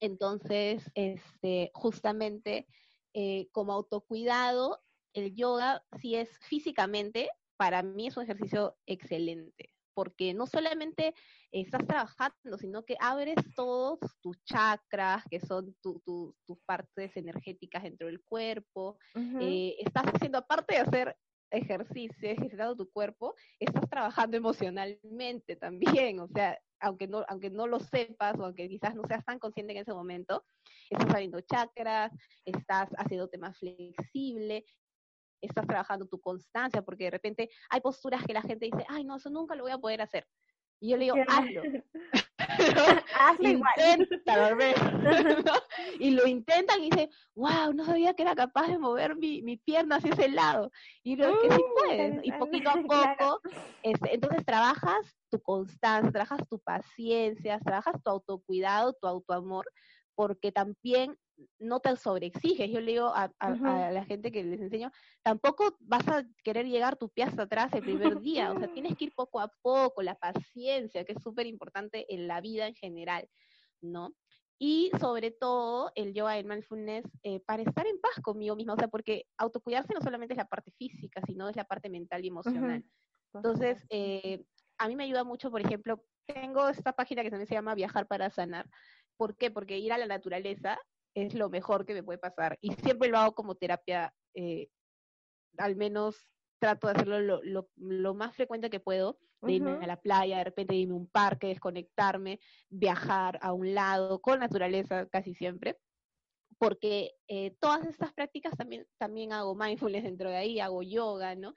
[0.01, 2.66] Entonces, este, justamente
[3.14, 4.81] eh, como autocuidado,
[5.14, 11.14] el yoga, si es físicamente, para mí es un ejercicio excelente, porque no solamente
[11.51, 18.23] estás trabajando, sino que abres todos tus chakras, que son tus partes energéticas dentro del
[18.23, 21.16] cuerpo, eh, estás haciendo, aparte de hacer
[21.51, 27.81] ejercicio, ejercitando tu cuerpo, estás trabajando emocionalmente también, o sea, aunque no, aunque no lo
[27.81, 30.45] sepas o aunque quizás no seas tan consciente en ese momento,
[30.90, 32.12] estás abriendo chakras,
[32.45, 34.64] estás haciéndote más flexible,
[35.40, 39.16] estás trabajando tu constancia, porque de repente hay posturas que la gente dice, ay, no,
[39.16, 40.27] eso nunca lo voy a poder hacer.
[40.81, 41.62] Y yo le digo, hazlo.
[43.41, 44.51] Intenta,
[45.99, 49.57] Y lo intentan y dicen, wow, no sabía que era capaz de mover mi, mi
[49.57, 50.71] pierna hacia ese lado.
[51.03, 52.21] Y creo que sí puedes.
[52.25, 53.41] Y poquito a poco,
[53.83, 59.67] este, entonces trabajas tu constancia, trabajas tu paciencia, trabajas tu autocuidado, tu autoamor,
[60.15, 61.17] porque también
[61.59, 62.71] no te sobreexiges.
[62.71, 64.90] Yo le digo a, la gente que les enseño,
[65.23, 68.97] tampoco vas a querer llegar tu pie hasta atrás el primer día, o sea, tienes
[68.97, 72.75] que ir poco a poco, la paciencia, que es súper importante en la vida en
[72.75, 73.29] general,
[73.81, 74.14] ¿no?
[74.59, 78.77] Y sobre todo el yoga y mindfulness eh, para estar en paz conmigo misma, o
[78.77, 82.29] sea, porque autocuidarse no solamente es la parte física, sino es la parte mental y
[82.29, 82.85] emocional.
[83.35, 84.45] Entonces, eh,
[84.79, 88.07] a mí me ayuda mucho, por ejemplo, tengo esta página que también se llama Viajar
[88.07, 88.68] para Sanar.
[89.16, 89.51] ¿Por qué?
[89.51, 90.79] Porque ir a la naturaleza
[91.14, 92.59] es lo mejor que me puede pasar.
[92.61, 94.68] Y siempre lo hago como terapia, eh,
[95.59, 96.16] al menos
[96.59, 100.44] trato de hacerlo lo, lo, más frecuente que puedo, de irme a la playa, de
[100.44, 102.38] repente irme a un parque, desconectarme,
[102.70, 105.77] viajar a un lado, con naturaleza casi siempre,
[106.59, 111.53] porque eh, todas estas prácticas también, también hago mindfulness dentro de ahí, hago yoga, ¿no?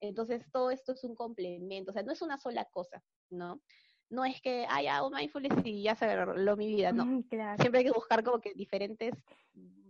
[0.00, 3.62] Entonces todo esto es un complemento, o sea, no es una sola cosa, ¿no?
[4.10, 7.22] No es que, haya hago mindfulness y ya se arregló mi vida, no.
[7.58, 9.14] Siempre hay que buscar como que diferentes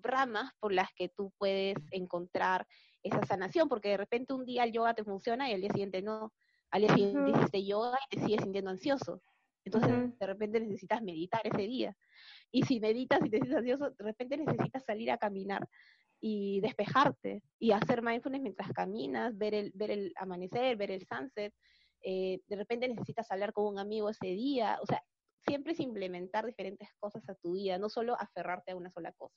[0.00, 2.66] ramas por las que tú puedes encontrar
[3.02, 6.02] esa sanación, porque de repente un día el yoga te funciona y al día siguiente
[6.02, 6.32] no.
[6.70, 9.22] Al día siguiente hiciste yoga y te sigues sintiendo ansioso.
[9.64, 11.96] Entonces, de repente necesitas meditar ese día.
[12.50, 15.66] Y si meditas y te sientes ansioso, de repente necesitas salir a caminar
[16.20, 21.54] y despejarte y hacer mindfulness mientras caminas, ver el, ver el amanecer, ver el sunset,
[22.02, 25.02] eh, de repente necesitas hablar con un amigo ese día, o sea,
[25.46, 29.34] siempre es implementar diferentes cosas a tu vida, no solo aferrarte a una sola cosa.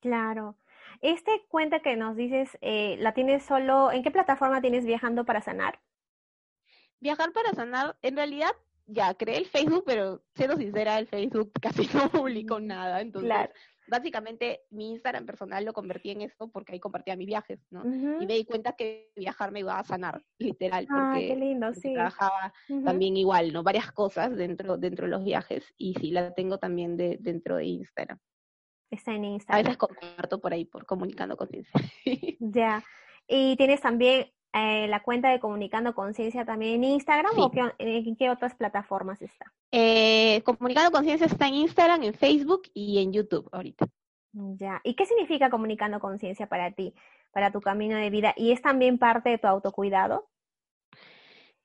[0.00, 0.56] Claro.
[1.00, 5.42] Este cuenta que nos dices, eh, ¿la tienes solo, en qué plataforma tienes Viajando para
[5.42, 5.80] Sanar?
[7.00, 8.50] Viajar para Sanar, en realidad
[8.86, 13.50] ya creé el Facebook, pero siendo sincera, el Facebook casi no publicó nada, entonces
[13.88, 17.84] básicamente mi Instagram personal lo convertí en esto porque ahí compartía mis viajes, ¿no?
[18.20, 21.94] Y me di cuenta que viajar me iba a sanar, literal, porque, qué lindo, sí.
[21.94, 22.52] trabajaba
[22.84, 23.62] también igual, ¿no?
[23.62, 27.64] Varias cosas dentro, dentro de los viajes y sí, la tengo también de, dentro de
[27.64, 28.18] Instagram.
[28.90, 29.58] Está en Instagram.
[29.58, 31.72] A veces comparto por ahí, por Comunicando Conciencia.
[32.40, 32.82] ya.
[33.26, 38.30] Y tienes también eh, la cuenta de Comunicando Conciencia también en Instagram o en qué
[38.30, 39.52] otras plataformas está?
[39.72, 43.86] Eh, Comunicando Conciencia está en Instagram, en Facebook y en YouTube ahorita.
[44.32, 44.80] Ya.
[44.84, 46.94] ¿Y qué significa Comunicando Conciencia para ti,
[47.32, 48.34] para tu camino de vida?
[48.36, 50.28] ¿Y es también parte de tu autocuidado?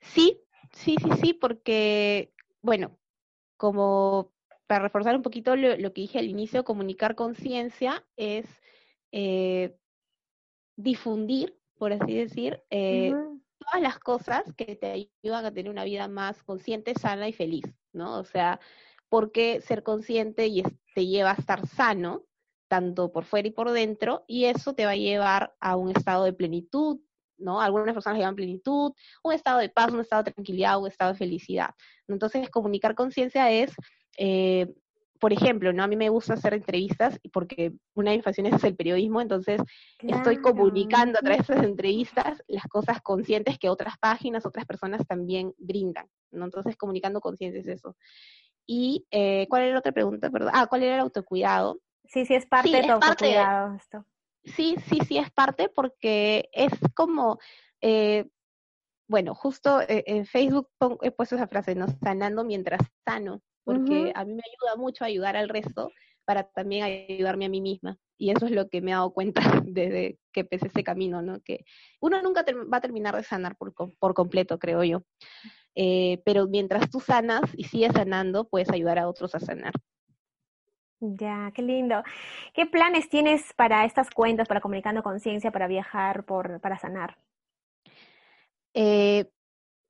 [0.02, 0.42] Sí,
[0.72, 2.98] sí, sí, sí, porque, bueno,
[3.56, 4.34] como
[4.68, 8.46] para reforzar un poquito lo, que dije al inicio, comunicar conciencia es
[9.12, 9.78] eh,
[10.76, 13.12] difundir por así decir, eh,
[13.58, 17.66] todas las cosas que te ayudan a tener una vida más consciente, sana y feliz,
[17.92, 18.20] ¿no?
[18.20, 18.62] O sea,
[19.10, 20.64] porque ser consciente y
[20.96, 22.24] te lleva a estar sano,
[22.70, 26.24] tanto por fuera y por dentro, y eso te va a llevar a un estado
[26.24, 27.02] de plenitud,
[27.38, 27.60] ¿no?
[27.60, 31.18] Algunas personas llevan plenitud, un estado de paz, un estado de tranquilidad, un estado de
[31.18, 31.72] felicidad.
[32.08, 33.74] Entonces, comunicar conciencia es
[34.18, 34.74] eh,
[35.24, 35.84] por ejemplo, ¿no?
[35.84, 39.62] A mí me gusta hacer entrevistas porque una de mis pasiones es el periodismo, entonces
[40.00, 45.08] estoy comunicando a través de esas entrevistas las cosas conscientes que otras páginas, otras personas
[45.08, 46.44] también brindan, ¿no?
[46.44, 47.96] Entonces, comunicando conciencia es eso.
[48.68, 50.30] Y, eh, ¿cuál era la otra pregunta?
[50.30, 50.52] Perdón.
[50.54, 51.80] Ah, ¿cuál era el autocuidado?
[52.04, 54.06] Sí, sí, es parte de tu autocuidado esto.
[54.44, 57.40] Sí, sí, sí, es parte porque es como...
[57.80, 58.28] Eh,
[59.08, 60.68] bueno, justo eh, en Facebook
[61.02, 61.86] he puesto esa frase, ¿no?
[62.04, 65.92] Sanando mientras sano porque a mí me ayuda mucho a ayudar al resto
[66.26, 67.98] para también ayudarme a mí misma.
[68.18, 71.42] Y eso es lo que me he dado cuenta desde que empecé ese camino, ¿no?
[71.42, 71.66] Que
[72.00, 75.04] uno nunca va a terminar de sanar por, por completo, creo yo.
[75.76, 79.74] Eh, pero mientras tú sanas y sigues sanando, puedes ayudar a otros a sanar.
[81.00, 82.02] Ya, qué lindo.
[82.54, 87.18] ¿Qué planes tienes para estas cuentas, para Comunicando Conciencia, para viajar, por, para sanar?
[88.74, 89.30] Eh,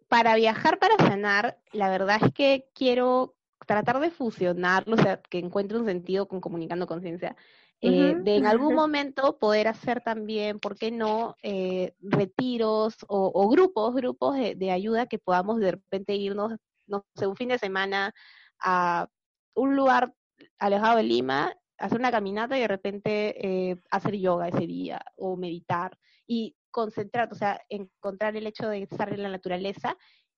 [0.08, 5.40] para viajar, para sanar, la verdad es que quiero tratar de fusionarlo, o sea, que
[5.40, 7.36] encuentre un sentido con comunicando conciencia.
[7.82, 13.94] Eh, de en algún momento poder hacer también, ¿por qué no?, eh, retiros o, grupos,
[13.94, 16.54] grupos de, ayuda que podamos de repente irnos,
[16.88, 18.14] no sé, un fin de semana
[18.60, 19.08] a
[19.54, 20.14] un lugar
[20.60, 25.36] alejado de Lima, hacer una caminata y de repente eh, hacer yoga ese día o
[25.36, 29.98] meditar y concentrar, o sea, encontrar el hecho de estar en la naturaleza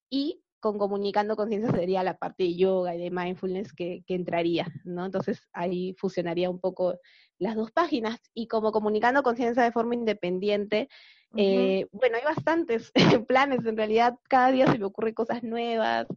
[0.09, 5.05] y con comunicando conciencia sería la parte de yoga y de mindfulness que, entraría, ¿no?
[5.05, 6.97] Entonces ahí fusionaría un poco
[7.37, 10.89] las dos páginas y como comunicando conciencia de forma independiente,
[11.37, 12.91] Eh, bueno, hay bastantes
[13.27, 16.07] planes, en realidad cada día se me ocurren cosas nuevas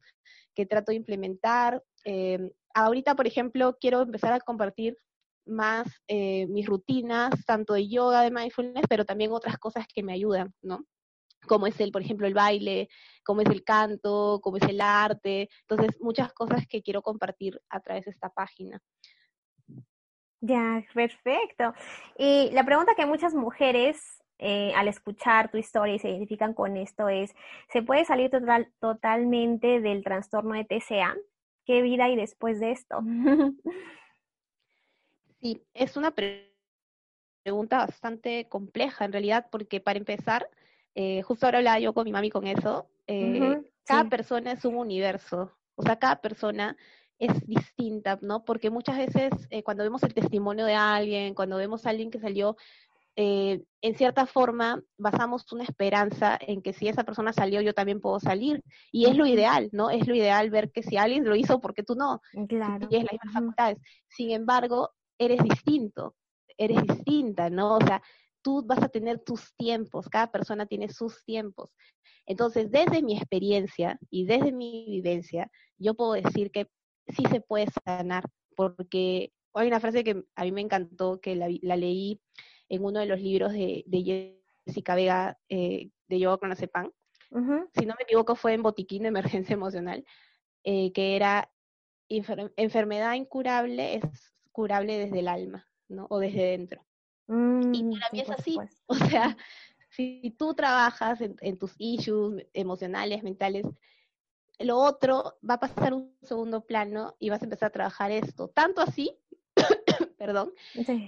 [0.55, 1.83] que trato de implementar.
[2.07, 4.97] Eh, ahorita, por ejemplo, quiero empezar a compartir
[5.45, 10.15] más eh, mis rutinas, tanto de yoga, de mindfulness, pero también otras cosas que me
[10.15, 10.87] ayudan, ¿no?
[11.49, 12.89] Como es el, por ejemplo, el baile,
[13.25, 15.49] como es el canto, como es el arte.
[15.69, 18.81] Entonces, muchas cosas que quiero compartir a través de esta página.
[20.41, 21.75] Ya, perfecto.
[22.17, 26.77] Y la pregunta que muchas mujeres eh, al escuchar tu historia y se identifican con
[26.77, 27.35] esto es,
[27.73, 31.17] ¿se puede salir total, totalmente del trastorno de TCA?
[31.67, 33.01] ¿Qué vida hay después de esto?
[35.41, 36.13] Sí, es una
[37.45, 40.51] pregunta bastante compleja en realidad, porque para empezar,
[41.01, 44.75] eh, justo ahora hablaba yo con mi mami con eso, eh, cada persona es un
[44.75, 46.77] universo, o sea, cada persona
[47.21, 48.45] es distinta, ¿no?
[48.45, 52.19] Porque muchas veces eh, cuando vemos el testimonio de alguien, cuando vemos a alguien que
[52.19, 52.57] salió,
[53.15, 58.19] en cierta forma basamos una esperanza en que si esa persona salió, yo también puedo
[58.21, 58.63] salir.
[58.93, 59.91] Y es lo ideal, ¿no?
[59.91, 62.21] Es lo ideal ver que si alguien lo hizo, ¿por qué tú no?
[62.49, 62.87] Claro.
[62.91, 63.79] Y es las mismas facultades.
[64.09, 66.15] Sin embargo, eres distinto,
[66.57, 67.77] eres distinta, ¿no?
[67.77, 68.01] O sea,
[68.49, 71.69] tú vas a tener tus tiempos, cada persona tiene sus tiempos.
[72.25, 76.67] Entonces, desde mi experiencia y desde mi vivencia, yo puedo decir que
[77.09, 78.25] sí se puede sanar,
[78.57, 82.23] porque hay una frase que a mí me encantó, que la, leí
[82.71, 83.85] en uno de los libros de,
[84.65, 86.91] Jessica Vega, eh, de Yoga con Acepan.
[87.79, 90.07] Si no me equivoco, fue en Botiquín de Emergencia Emocional,
[90.65, 91.51] eh, que era
[92.09, 96.07] enfermedad incurable es curable desde el alma, ¿no?
[96.09, 96.88] O desde dentro.
[97.29, 98.59] Y mm, para mí es así.
[98.87, 99.37] O sea,
[99.91, 103.67] si tú trabajas en, tus issues emocionales, mentales,
[104.59, 108.49] lo otro va a pasar un segundo plano y vas a empezar a trabajar esto.
[108.49, 109.17] Tanto así,
[110.19, 110.53] perdón,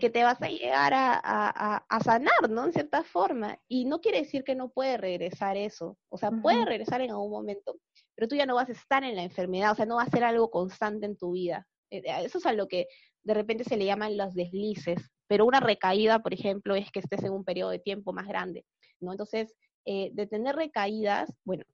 [0.01, 2.67] que te vas a llegar a, a, sanar, ¿no?
[2.67, 3.59] En cierta forma.
[3.67, 5.97] Y no quiere decir que no puede regresar eso.
[6.11, 7.81] O sea, puede regresar en algún momento,
[8.15, 10.11] pero tú ya no vas a estar en la enfermedad, o sea, no va a
[10.11, 11.67] ser algo constante en tu vida.
[11.91, 12.87] Eh, eso es a lo que
[13.23, 17.23] de repente se le llaman los deslices, pero una recaída, por ejemplo, es que estés
[17.23, 18.67] en un periodo de tiempo más grande,
[18.99, 19.13] ¿no?
[19.13, 21.65] Entonces, eh, de tener recaídas, bueno,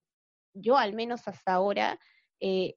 [0.53, 1.99] yo al menos hasta ahora
[2.39, 2.75] eh,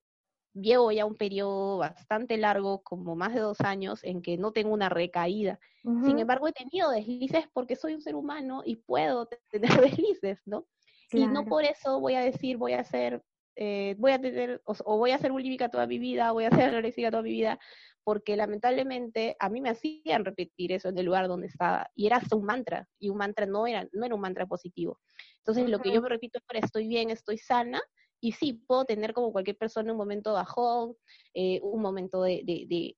[0.54, 4.74] llevo ya un periodo bastante largo, como más de dos años, en que no tengo
[4.74, 5.60] una recaída.
[6.06, 10.65] Sin embargo, he tenido deslices porque soy un ser humano y puedo tener deslices, ¿no?
[11.12, 13.22] Y no por eso voy a decir, voy a hacer,
[13.58, 16.52] eh, voy a tener, o, o, voy a ser bulímica toda mi vida, voy a
[16.52, 17.60] ser anoréxica toda mi vida,
[18.04, 22.18] porque lamentablemente a mí me hacían repetir eso en el lugar donde estaba y era
[22.18, 25.00] hasta un mantra y un mantra no era, no era un mantra positivo.
[25.38, 27.82] Entonces lo que yo me repito es, estoy bien, estoy sana
[28.22, 30.96] y sí, puedo tener como cualquier persona un momento bajón,
[31.34, 32.96] eh, un momento de, de,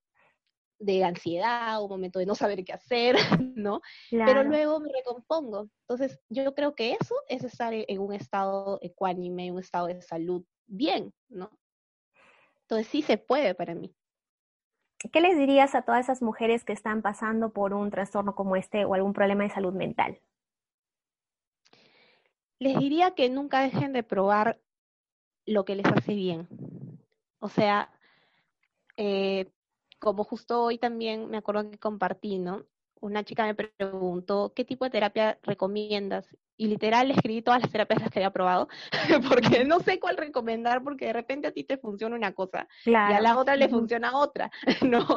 [0.80, 3.16] de, ansiedad, un momento de no saber qué hacer,
[3.56, 3.82] ¿no?
[4.10, 5.70] Pero luego me recompongo.
[5.88, 10.44] Entonces yo creo que eso es estar en un estado ecuánime, un estado de salud
[10.68, 11.52] bien, ¿no?
[12.64, 13.94] Entonces sí se puede para mí.
[15.10, 18.86] ¿Qué les dirías a todas esas mujeres que están pasando por un trastorno como este
[18.86, 20.20] o algún problema de salud mental?
[22.60, 24.60] Les diría que nunca dejen de probar
[25.46, 26.48] lo que les hace bien.
[27.40, 27.92] O sea,
[28.98, 29.52] eh,
[30.00, 32.66] como justo hoy también me acuerdo que compartí, ¿no?
[33.00, 36.28] Una chica me preguntó, ¿qué tipo de terapia recomiendas?
[36.62, 38.68] Y literal escribí todas las terapias que había probado,
[39.28, 42.94] porque no sé cuál recomendar, porque de repente a ti te funciona una cosa y
[42.94, 44.52] a la otra le funciona otra,
[44.88, 45.08] ¿no?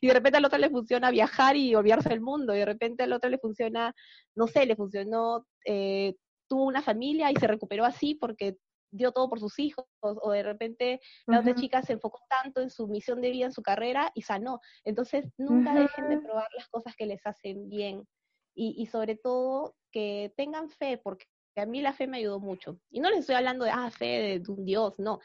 [0.00, 2.64] Y de repente a la otra le funciona viajar y olvidarse del mundo, y de
[2.64, 3.92] repente a la otra le funciona,
[4.36, 6.14] no sé, le funcionó, eh,
[6.48, 8.56] tuvo una familia y se recuperó así porque
[8.92, 12.70] dio todo por sus hijos, o de repente la otra chica se enfocó tanto en
[12.70, 14.60] su misión de vida, en su carrera, y sanó.
[14.84, 18.06] Entonces, nunca dejen de probar las cosas que les hacen bien
[18.54, 22.80] y, sobre todo que tengan fe, porque a mí la fe me ayudó mucho.
[22.90, 25.20] Y no les estoy hablando de, ah, fe de, un Dios, no.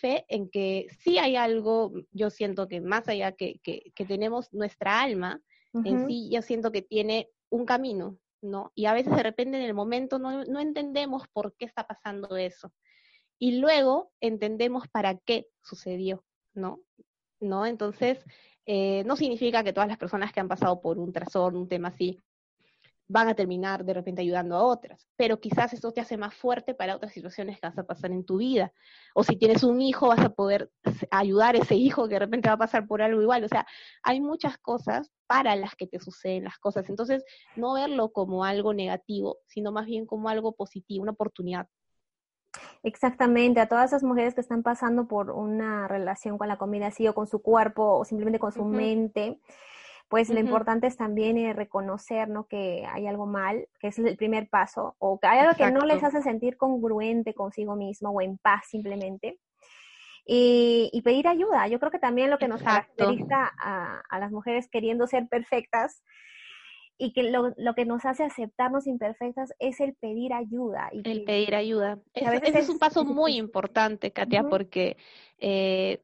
[0.00, 5.00] Fe en que sí hay algo, yo siento que más allá que, que, tenemos nuestra
[5.00, 5.40] alma,
[5.84, 8.72] en sí yo siento que tiene un camino, ¿no?
[8.74, 12.36] Y a veces de repente en el momento no, no entendemos por qué está pasando
[12.36, 12.72] eso.
[13.38, 16.80] Y luego entendemos para qué sucedió, ¿no?
[17.38, 17.66] ¿No?
[17.66, 18.18] Entonces,
[18.66, 21.88] eh, no significa que todas las personas que han pasado por un trastorno, un tema
[21.88, 22.18] así,
[23.08, 26.74] van a terminar de repente ayudando a otras, pero quizás eso te hace más fuerte
[26.74, 28.72] para otras situaciones que vas a pasar en tu vida.
[29.14, 30.70] O si tienes un hijo, vas a poder
[31.10, 33.42] ayudar a ese hijo que de repente va a pasar por algo igual.
[33.44, 33.66] O sea,
[34.02, 36.88] hay muchas cosas para las que te suceden las cosas.
[36.90, 37.24] Entonces,
[37.56, 41.66] no verlo como algo negativo, sino más bien como algo positivo, una oportunidad.
[42.82, 47.08] Exactamente, a todas esas mujeres que están pasando por una relación con la comida así
[47.08, 49.40] o con su cuerpo o simplemente con su mente
[50.08, 52.46] pues lo importante es también eh, reconocer, ¿no?
[52.46, 55.70] Que hay algo mal, que ese es el primer paso, o que hay algo que
[55.70, 59.38] no les hace sentir congruente consigo mismo o en paz simplemente.
[60.30, 61.68] Y, pedir ayuda.
[61.68, 66.02] Yo creo que también lo que nos caracteriza a, a, las mujeres queriendo ser perfectas
[66.98, 70.90] y que lo, lo, que nos hace aceptarnos imperfectas es el pedir ayuda.
[70.92, 71.98] Y el pedir ayuda.
[72.12, 74.96] ese es, un paso muy importante, Katia, porque
[75.38, 76.02] eh,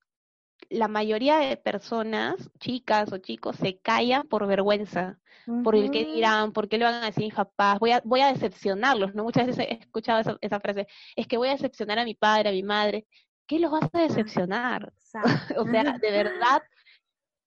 [0.71, 5.19] la mayoría de personas, chicas o chicos, se callan por vergüenza,
[5.63, 8.21] por el que dirán, por qué le van a decir mis papás, voy a, voy
[8.21, 9.25] a decepcionarlos, ¿no?
[9.25, 10.87] Muchas veces he escuchado esa, esa frase,
[11.17, 13.07] es que voy a decepcionar a mi padre, a mi madre.
[13.47, 14.93] ¿Qué los vas a decepcionar?
[15.59, 16.63] o sea, de verdad,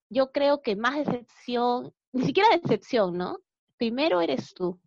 [0.08, 3.38] yo creo que más decepción, ni siquiera decepción, ¿no?
[3.76, 4.80] Primero eres tú.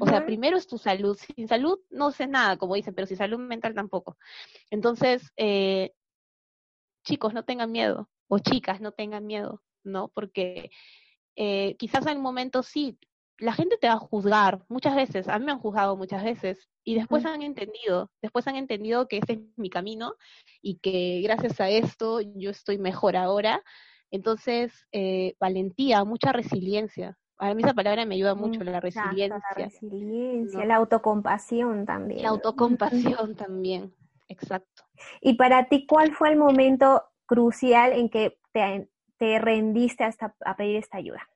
[0.00, 1.16] O sea, primero es tu salud.
[1.16, 4.16] Sin salud no sé nada, como dicen, pero sin salud mental tampoco.
[4.70, 5.92] Entonces, eh,
[7.06, 10.08] chicos, no tengan miedo, o chicas, no tengan miedo, ¿no?
[10.08, 10.70] Porque
[11.36, 12.98] eh, quizás en un momento sí,
[13.38, 16.68] la gente te va a juzgar muchas veces, a mí me han juzgado muchas veces,
[16.84, 20.14] y después han entendido, después han entendido que ese es mi camino
[20.62, 23.62] y que gracias a esto yo estoy mejor ahora.
[24.12, 27.18] Entonces, eh, valentía, mucha resiliencia.
[27.38, 29.42] A mí esa palabra me ayuda mucho, la resiliencia.
[29.56, 32.22] La resiliencia, la autocompasión también.
[32.22, 33.92] La autocompasión también,
[34.28, 34.84] exacto.
[35.20, 40.56] Y para ti, ¿cuál fue el momento crucial en que te, te rendiste hasta a
[40.56, 41.28] pedir esta ayuda?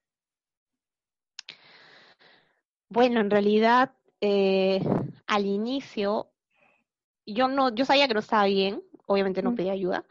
[2.89, 4.81] Bueno, en realidad, eh,
[5.27, 6.33] al inicio,
[7.25, 10.05] yo no, yo sabía que no estaba bien, obviamente no pedí ayuda,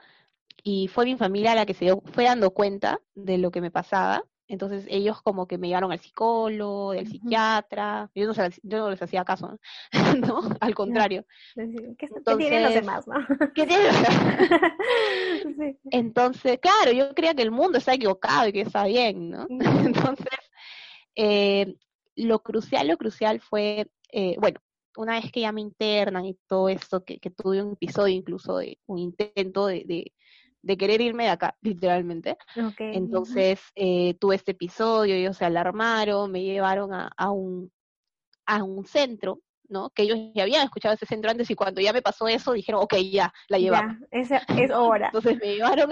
[0.64, 4.24] y fue mi familia la que se fue dando cuenta de lo que me pasaba,
[4.50, 8.34] entonces ellos como que me llevaron al psicólogo, al psiquiatra, yo no,
[8.64, 9.60] yo les hacía caso,
[10.20, 10.42] ¿no?
[10.60, 11.24] Al contrario.
[11.56, 13.16] ¿Qué, tienen los demás, no?
[13.54, 15.76] ¿Qué tienen los demás?
[15.92, 19.46] Entonces, claro, yo creía que el mundo está equivocado y que está bien, ¿no?
[19.86, 20.28] Entonces,
[21.16, 21.76] eh,
[22.16, 24.60] lo crucial, lo crucial fue, eh, bueno,
[24.98, 28.58] una vez que ya me internan y todo esto, que, que tuve un episodio incluso
[28.58, 30.12] de un intento de, de,
[30.62, 32.38] de querer irme de acá, literalmente.
[32.78, 37.72] Entonces eh, tuve este episodio, ellos se alarmaron, me llevaron a, a, un,
[38.46, 39.90] a un centro, ¿no?
[39.92, 42.82] Que ellos ya habían escuchado ese centro antes y cuando ya me pasó eso dijeron,
[42.84, 43.98] ok, ya, la llevamos.
[44.12, 45.08] Ya, es, hora.
[45.08, 45.92] Entonces me llevaron,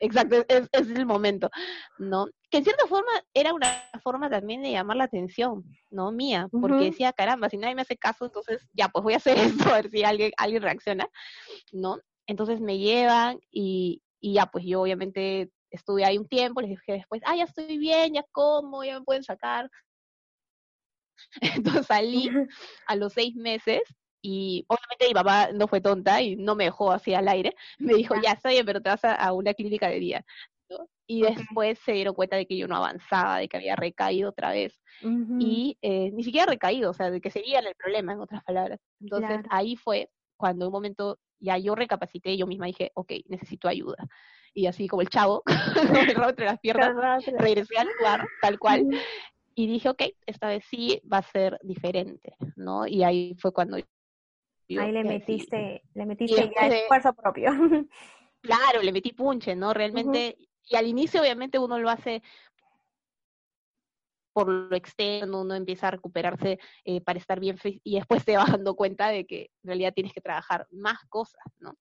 [0.00, 1.50] exacto, es, es, el momento,
[1.98, 2.26] ¿no?
[2.50, 3.68] Que en cierta forma era una
[4.02, 6.12] forma también de llamar la atención, ¿no?
[6.12, 9.36] Mía, porque decía, caramba, si nadie me hace caso, entonces ya, pues voy a hacer
[9.68, 11.08] esto, a ver si alguien, alguien reacciona,
[11.72, 11.98] ¿no?
[12.28, 16.92] Entonces me llevan y, y ya, pues yo obviamente estuve ahí un tiempo, les dije
[16.92, 19.70] después, ah, ya estoy bien, ya como, ya me pueden sacar.
[21.40, 22.28] Entonces salí
[22.86, 23.82] a los seis meses
[24.22, 27.54] y obviamente mi papá no fue tonta y no me dejó así al aire.
[27.78, 30.24] Me dijo, ya está bien, pero te vas a, una clínica de día.
[31.06, 34.50] Y después se dieron cuenta de que yo no avanzaba, de que había recaído otra
[34.50, 34.78] vez.
[35.00, 38.44] Y eh, ni siquiera recaído, o sea, de que seguía en el problema, en otras
[38.44, 38.78] palabras.
[39.00, 43.68] Entonces ahí fue cuando en un momento ya yo recapacité, yo misma dije, ok, necesito
[43.68, 44.08] ayuda.
[44.54, 45.42] Y así como el chavo,
[46.26, 48.88] entre las piernas, regresé al lugar, tal cual.
[49.54, 52.86] Y dije, ok, esta vez sí va a ser diferente, ¿no?
[52.86, 53.76] Y ahí fue cuando...
[53.76, 57.50] ahí le metiste, le metiste ya esfuerzo propio.
[58.40, 59.74] claro, le metí punche, ¿no?
[59.74, 62.22] Realmente, y al inicio obviamente uno lo hace
[64.38, 68.52] por lo externo, uno empieza a recuperarse eh, para estar bien y después te vas
[68.52, 71.76] dando cuenta de que en realidad tienes que trabajar más cosas, ¿no?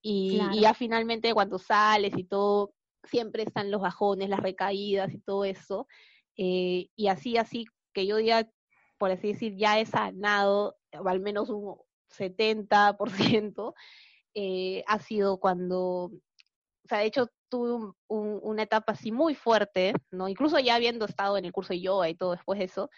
[0.00, 2.72] Y, ya finalmente cuando sales y todo,
[3.02, 5.88] siempre están los bajones, las recaídas y todo eso.
[6.36, 8.48] Eh, y así, así, que yo diga,
[8.96, 11.78] por así decir, ya he sanado, o al menos un
[12.16, 13.74] 70%,
[14.34, 20.26] eh, ha sido cuando, o sea, de hecho, tuve una etapa así muy fuerte, ¿no?
[20.26, 22.88] Incluso ya habiendo estado en el curso de yoga y todo después de eso,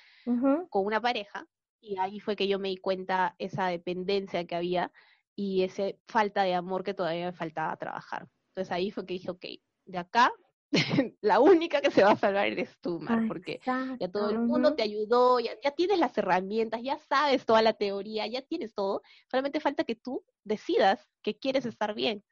[0.71, 1.49] con una pareja,
[1.81, 4.93] y ahí fue que yo me di cuenta esa dependencia que había
[5.35, 8.29] y esa falta de amor que todavía me faltaba trabajar.
[8.51, 9.45] Entonces ahí fue que dije, ok,
[9.87, 10.33] de acá
[11.21, 14.77] la única que se va a salvar eres tú, Mar, porque ya todo el mundo
[14.77, 19.03] te ayudó, ya, ya, tienes las herramientas, ya sabes toda la teoría, ya tienes todo,
[19.29, 22.23] solamente falta que tú decidas que quieres estar bien,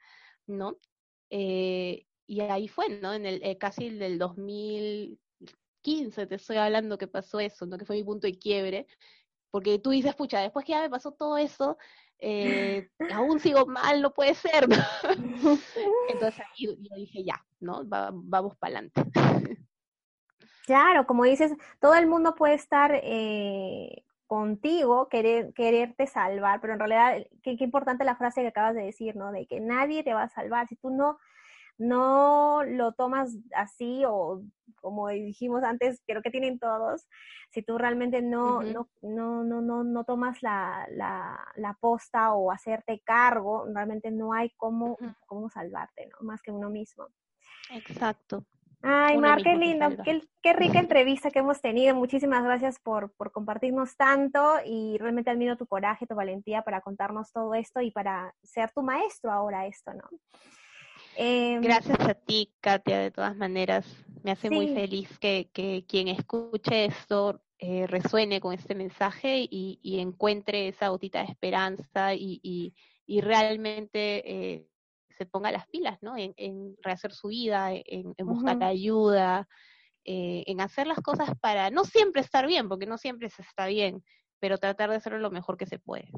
[0.46, 0.76] ¿no?
[1.34, 3.12] Eh, y ahí fue, ¿no?
[3.12, 7.76] En el eh, casi del 2015 te estoy hablando que pasó eso, ¿no?
[7.76, 8.86] Que fue mi punto de quiebre,
[9.50, 11.76] porque tú dices, pucha, después que ya me pasó todo eso,
[12.18, 14.66] eh, aún sigo mal, no puede ser.
[16.08, 17.84] Entonces ahí yo dije, ya, ¿no?
[17.84, 19.02] vamos para adelante.
[20.64, 26.78] Claro, como dices, todo el mundo puede estar eh, contigo, querer, quererte salvar, pero en
[26.78, 29.32] realidad, qué, qué importante la frase que acabas de decir, ¿no?
[29.32, 30.68] De que nadie te va a salvar.
[30.68, 31.18] Si tú no
[31.78, 34.42] no lo tomas así o
[34.80, 37.06] como dijimos antes, creo que tienen todos,
[37.50, 42.50] si tú realmente no, no, no, no, no, no, tomas la, la, la, posta o
[42.50, 46.26] hacerte cargo, realmente no hay cómo, cómo salvarte, ¿no?
[46.26, 47.06] Más que uno mismo.
[47.70, 48.44] Exacto.
[48.84, 49.86] Ay, Mar, qué lindo,
[50.42, 51.94] qué, rica entrevista que hemos tenido.
[51.94, 57.30] Muchísimas gracias por, por, compartirnos tanto y realmente admiro tu coraje, tu valentía para contarnos
[57.30, 60.08] todo esto y para ser tu maestro ahora esto, ¿no?
[61.16, 63.86] Em, gracias a ti, Katia, de todas maneras.
[64.22, 69.78] Me hace muy feliz que, que, quien escuche esto eh, resuene con este mensaje y,
[69.82, 72.74] y, encuentre esa gotita de esperanza y, y,
[73.06, 74.68] y realmente eh,
[75.10, 76.16] se ponga las pilas, ¿no?
[76.16, 79.48] En, en rehacer su vida, en, buscar ayuda,
[80.04, 83.66] eh, en hacer las cosas para no siempre estar bien, porque no siempre se está
[83.66, 84.02] bien,
[84.40, 86.10] pero tratar de hacerlo lo mejor que se puede.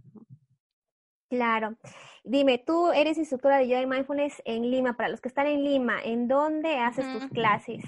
[1.29, 1.77] Claro.
[2.23, 4.97] Dime, tú eres instructora de yoga y mindfulness en Lima.
[4.97, 7.85] Para los que están en Lima, ¿en dónde haces tus clases?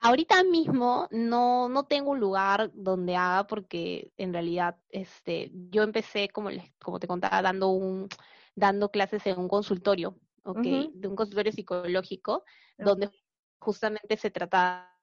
[0.00, 6.28] Ahorita mismo no, no tengo un lugar donde haga porque en realidad este, yo empecé,
[6.28, 8.08] como, les, como te contaba, dando un,
[8.54, 10.62] dando clases en un consultorio, ¿ok?
[10.92, 12.44] De un consultorio psicológico,
[12.78, 13.10] donde
[13.58, 14.97] justamente se trataba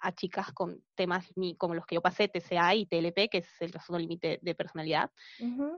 [0.00, 1.26] a chicas con temas
[1.58, 5.10] como los que yo pasé, TCA y TLP, que es el trastorno límite de personalidad.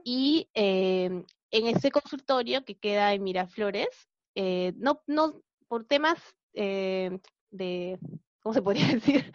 [0.03, 6.19] Y em, en ese consultorio que queda en Miraflores, eh, no, no, por temas
[6.53, 7.19] eh,
[7.49, 7.99] de,
[8.41, 9.31] ¿cómo se podría decir?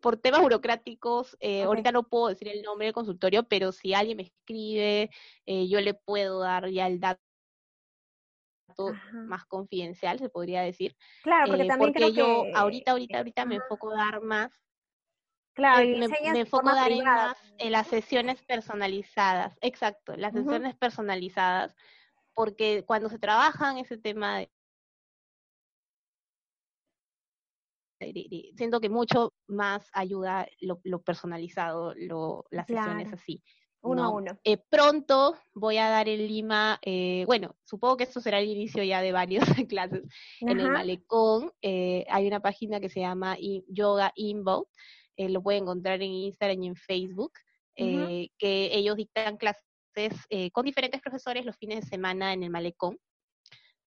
[0.00, 4.16] por temas burocráticos, eh, ahorita no puedo decir el nombre del consultorio, pero si alguien
[4.16, 5.10] me escribe,
[5.46, 7.20] eh, yo le puedo dar ya el dato
[9.12, 10.96] más confidencial, se podría decir.
[11.22, 14.52] Claro, porque eh, también porque yo ahorita, ahorita, ahorita me enfoco a dar más.
[15.54, 21.76] Claro, me, me, enfoco a dar más en las sesiones personalizadas, exacto, las sesiones personalizadas,
[22.32, 24.50] porque cuando se trabaja en ese tema de
[28.56, 33.42] siento que mucho más ayuda lo, personalizado, lo, las sesiones así.
[33.82, 34.38] Uno a uno.
[34.44, 38.84] Eh, pronto voy a dar en Lima, eh, bueno, supongo que esto será el inicio
[38.84, 40.02] ya de varias clases
[40.40, 41.52] en el Malecón.
[41.62, 43.36] Eh, hay una página que se llama
[43.68, 44.68] Yoga Invo,
[45.16, 47.32] lo pueden encontrar en Instagram y en Facebook,
[47.76, 52.98] que ellos dictan clases con diferentes profesores los fines de semana en el Malecón.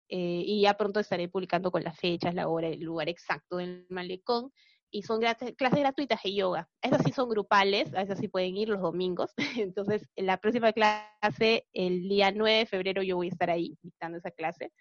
[0.08, 3.86] Eh, y ya pronto estaré publicando con las fechas, la hora, el lugar exacto del
[3.90, 4.52] malecón.
[4.96, 6.70] Y son clases gratuitas de yoga.
[6.82, 9.34] Esas sí son grupales, a esas sí pueden ir los domingos.
[9.58, 13.78] Entonces, en la próxima clase, el día 9 de febrero, yo voy a estar ahí
[13.82, 14.72] dictando esa clase.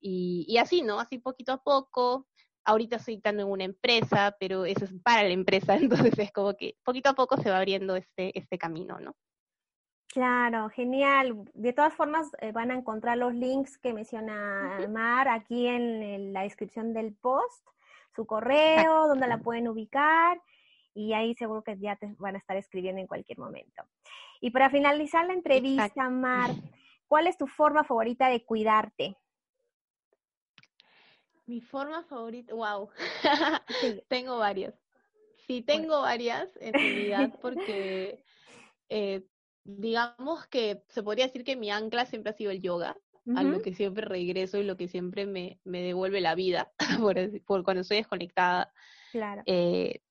[0.00, 0.98] Y, y así, ¿no?
[0.98, 2.26] Así poquito a poco.
[2.64, 5.76] Ahorita estoy dictando en una empresa, pero eso es para la empresa,
[6.10, 9.14] entonces es como que poquito a poco se va abriendo este, este camino, ¿no?
[10.14, 11.44] Claro, genial.
[11.54, 16.42] De todas formas, eh, van a encontrar los links que menciona Mar aquí en, la
[16.42, 17.66] descripción del post,
[18.14, 20.40] su correo, donde la pueden ubicar
[20.94, 23.82] y ahí seguro que ya te van a estar escribiendo en cualquier momento.
[24.40, 26.50] Y para finalizar la entrevista, Mar,
[27.08, 29.16] ¿cuál es tu forma favorita de cuidarte?
[31.46, 32.88] Mi forma favorita, wow,
[34.08, 34.74] tengo varias.
[35.46, 38.24] Sí, tengo varias en realidad porque
[38.88, 39.26] eh,
[39.64, 42.96] digamos que se podría decir que mi ancla siempre ha sido el yoga,
[43.34, 46.72] a lo que siempre regreso y lo que siempre me, me devuelve la vida,
[47.46, 48.72] por, cuando estoy desconectada.
[49.12, 49.42] Claro.
[49.46, 50.02] Eh,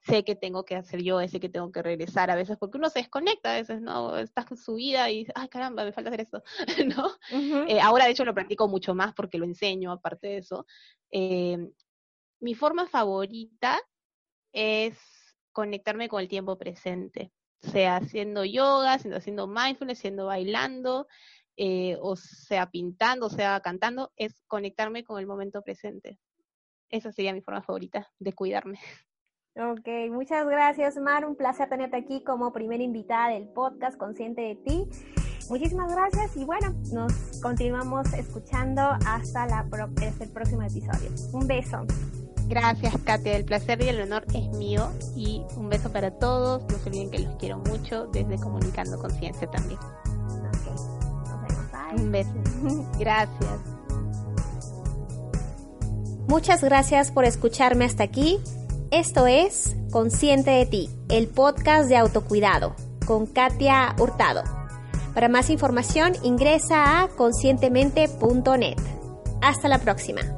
[0.00, 2.90] sé que tengo que hacer yoga, sé que tengo que regresar a veces, porque uno
[2.90, 4.16] se desconecta a veces, ¿no?
[4.16, 6.42] Estás con su vida y, ay, caramba, me falta hacer esto,
[6.96, 7.10] ¿no?
[7.66, 10.66] Eh, ahora, de hecho, lo practico mucho más porque lo enseño, aparte de eso.
[11.10, 11.58] Eh,
[12.40, 13.80] mi forma favorita
[14.52, 14.98] es
[15.52, 21.06] conectarme con el tiempo presente sea haciendo yoga, haciendo mindfulness, siendo bailando,
[21.58, 26.18] eh, o sea pintando, o sea cantando, es conectarme con el momento presente.
[26.88, 28.78] Esa sería mi forma favorita de cuidarme.
[29.56, 34.54] Ok, muchas gracias Mar, un placer tenerte aquí como primera invitada del podcast Consciente de
[34.54, 34.88] ti.
[35.50, 41.10] Muchísimas gracias y bueno, nos continuamos escuchando hasta, la hasta el próximo episodio.
[41.32, 41.84] Un beso.
[42.48, 43.36] Gracias, Katia.
[43.36, 44.88] El placer y el honor es mío.
[45.14, 46.62] Y un beso para todos.
[46.70, 49.78] No se olviden que los quiero mucho desde Comunicando Conciencia también.
[51.96, 52.32] Un beso.
[52.98, 53.60] Gracias.
[56.28, 58.38] Muchas gracias por escucharme hasta aquí.
[58.90, 62.76] Esto es Consciente de ti, el podcast de autocuidado
[63.06, 64.42] con Katia Hurtado.
[65.14, 68.76] Para más información ingresa a conscientemente.net.
[69.40, 70.37] Hasta la próxima.